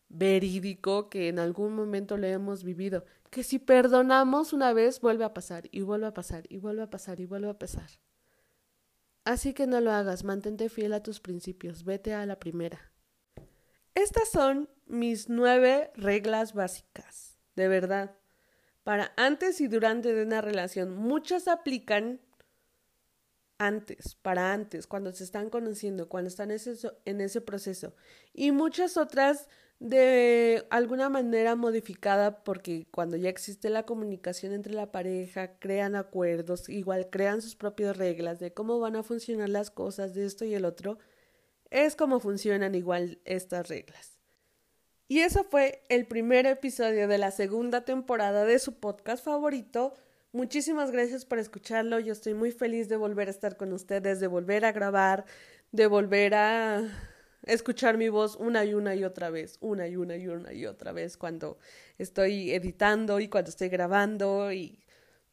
verídico 0.08 1.10
que 1.10 1.28
en 1.28 1.38
algún 1.38 1.74
momento 1.74 2.16
le 2.16 2.32
hemos 2.32 2.64
vivido, 2.64 3.04
que 3.30 3.42
si 3.42 3.58
perdonamos 3.58 4.52
una 4.52 4.72
vez 4.72 5.00
vuelve 5.00 5.24
a 5.24 5.34
pasar 5.34 5.68
y 5.70 5.82
vuelve 5.82 6.06
a 6.06 6.14
pasar 6.14 6.44
y 6.48 6.58
vuelve 6.58 6.82
a 6.82 6.90
pasar 6.90 7.20
y 7.20 7.26
vuelve 7.26 7.50
a 7.50 7.58
pasar. 7.58 7.90
Así 9.24 9.52
que 9.52 9.66
no 9.66 9.80
lo 9.80 9.92
hagas, 9.92 10.24
mantente 10.24 10.70
fiel 10.70 10.94
a 10.94 11.02
tus 11.02 11.20
principios, 11.20 11.84
vete 11.84 12.14
a 12.14 12.24
la 12.24 12.38
primera. 12.38 12.92
Estas 13.94 14.30
son 14.30 14.70
mis 14.86 15.28
nueve 15.28 15.90
reglas 15.94 16.54
básicas, 16.54 17.38
de 17.54 17.68
verdad. 17.68 18.16
Para 18.84 19.12
antes 19.16 19.60
y 19.60 19.68
durante 19.68 20.14
de 20.14 20.22
una 20.22 20.40
relación, 20.40 20.96
muchas 20.96 21.46
aplican 21.46 22.22
antes, 23.58 24.14
para 24.14 24.52
antes, 24.52 24.86
cuando 24.86 25.12
se 25.12 25.24
están 25.24 25.50
conociendo, 25.50 26.08
cuando 26.08 26.28
están 26.28 26.50
en 26.50 27.20
ese, 27.20 27.40
proceso. 27.40 27.94
Y 28.32 28.52
muchas 28.52 28.96
otras 28.96 29.48
de 29.80 30.66
alguna 30.70 31.08
manera 31.08 31.54
modificada 31.54 32.42
porque 32.42 32.86
cuando 32.90 33.16
ya 33.16 33.28
existe 33.28 33.70
la 33.70 33.84
comunicación 33.84 34.52
entre 34.52 34.74
la 34.74 34.90
pareja, 34.90 35.58
crean 35.58 35.96
acuerdos, 35.96 36.68
igual 36.68 37.10
crean 37.10 37.42
sus 37.42 37.56
propias 37.56 37.96
reglas 37.96 38.38
de 38.38 38.52
cómo 38.52 38.80
van 38.80 38.96
a 38.96 39.02
funcionar 39.02 39.48
las 39.48 39.70
cosas 39.70 40.14
de 40.14 40.24
esto 40.26 40.44
y 40.44 40.54
el 40.54 40.64
otro, 40.64 40.98
es 41.70 41.96
como 41.96 42.20
funcionan 42.20 42.74
igual 42.74 43.20
estas 43.24 43.68
reglas. 43.68 44.18
Y 45.08 45.20
eso 45.20 45.42
fue 45.44 45.82
el 45.88 46.06
primer 46.06 46.46
episodio 46.46 47.08
de 47.08 47.18
la 47.18 47.30
segunda 47.30 47.84
temporada 47.84 48.44
de 48.44 48.58
su 48.58 48.74
podcast 48.74 49.24
favorito. 49.24 49.94
Muchísimas 50.38 50.92
gracias 50.92 51.24
por 51.24 51.40
escucharlo. 51.40 51.98
Yo 51.98 52.12
estoy 52.12 52.32
muy 52.32 52.52
feliz 52.52 52.88
de 52.88 52.96
volver 52.96 53.26
a 53.26 53.32
estar 53.32 53.56
con 53.56 53.72
ustedes, 53.72 54.20
de 54.20 54.28
volver 54.28 54.64
a 54.64 54.70
grabar, 54.70 55.24
de 55.72 55.88
volver 55.88 56.36
a 56.36 56.84
escuchar 57.42 57.98
mi 57.98 58.08
voz 58.08 58.36
una 58.36 58.64
y 58.64 58.72
una 58.72 58.94
y 58.94 59.02
otra 59.02 59.30
vez, 59.30 59.58
una 59.60 59.88
y 59.88 59.96
una 59.96 60.16
y 60.16 60.28
una 60.28 60.52
y 60.52 60.64
otra 60.66 60.92
vez 60.92 61.16
cuando 61.16 61.58
estoy 61.98 62.52
editando 62.52 63.18
y 63.18 63.26
cuando 63.26 63.50
estoy 63.50 63.68
grabando 63.68 64.52
y 64.52 64.84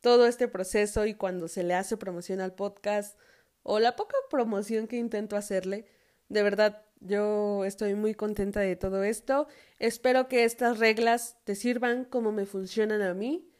todo 0.02 0.26
este 0.26 0.48
proceso 0.48 1.06
y 1.06 1.14
cuando 1.14 1.48
se 1.50 1.62
le 1.62 1.76
hace 1.76 1.98
promoción 1.98 2.42
al 2.42 2.56
podcast 2.56 3.16
o 3.62 3.78
la 3.78 3.96
poca 3.96 4.18
promoción 4.32 4.88
que 4.88 4.98
intento 4.98 5.36
hacerle. 5.36 5.86
De 6.30 6.42
verdad, 6.42 6.82
yo 7.00 7.64
estoy 7.64 7.94
muy 7.94 8.16
contenta 8.16 8.60
de 8.62 8.76
todo 8.76 9.04
esto. 9.04 9.48
Espero 9.78 10.28
que 10.28 10.46
estas 10.46 10.80
reglas 10.80 11.38
te 11.44 11.54
sirvan 11.54 12.06
como 12.06 12.32
me 12.32 12.48
funcionan 12.48 13.04
a 13.04 13.14
mí. 13.14 13.52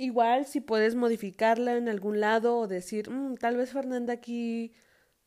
Igual 0.00 0.46
si 0.46 0.62
puedes 0.62 0.94
modificarla 0.94 1.76
en 1.76 1.86
algún 1.86 2.20
lado 2.20 2.56
o 2.56 2.66
decir, 2.66 3.10
mm, 3.10 3.34
tal 3.34 3.58
vez 3.58 3.70
Fernanda 3.72 4.14
aquí 4.14 4.72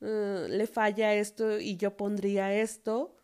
uh, 0.02 0.48
le 0.50 0.66
falla 0.66 1.14
esto 1.14 1.60
y 1.60 1.78
yo 1.78 1.96
pondría 1.96 2.52
esto. 2.56 3.16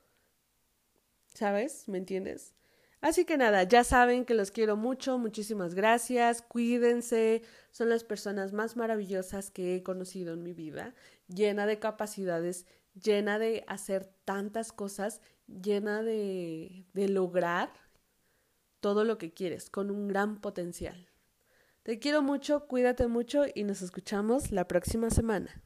¿Sabes? 1.34 1.88
¿Me 1.88 1.98
entiendes? 1.98 2.54
Así 3.02 3.26
que 3.26 3.36
nada, 3.36 3.64
ya 3.64 3.84
saben 3.84 4.26
que 4.26 4.36
los 4.36 4.52
quiero 4.52 4.78
mucho, 4.78 5.18
muchísimas 5.18 5.74
gracias, 5.74 6.44
cuídense, 6.44 7.42
son 7.72 7.90
las 7.90 8.04
personas 8.04 8.54
más 8.54 8.76
maravillosas 8.76 9.50
que 9.50 9.76
he 9.76 9.82
conocido 9.82 10.36
en 10.36 10.44
mi 10.44 10.54
vida, 10.54 10.94
llena 11.28 11.66
de 11.66 11.80
capacidades, 11.80 12.68
llena 12.94 13.40
de 13.40 13.64
hacer 13.68 14.14
tantas 14.24 14.72
cosas, 14.72 15.22
llena 15.48 16.04
de, 16.04 16.86
de 16.94 17.10
lograr 17.10 17.72
todo 18.82 19.04
lo 19.04 19.18
que 19.18 19.34
quieres, 19.34 19.72
con 19.72 19.90
un 19.90 20.08
gran 20.08 20.42
potencial. 20.42 21.09
Te 21.84 21.98
quiero 21.98 22.22
mucho, 22.22 22.68
cuídate 22.68 23.08
mucho 23.08 23.44
y 23.54 23.64
nos 23.64 23.82
escuchamos 23.82 24.52
la 24.52 24.68
próxima 24.68 25.10
semana. 25.10 25.64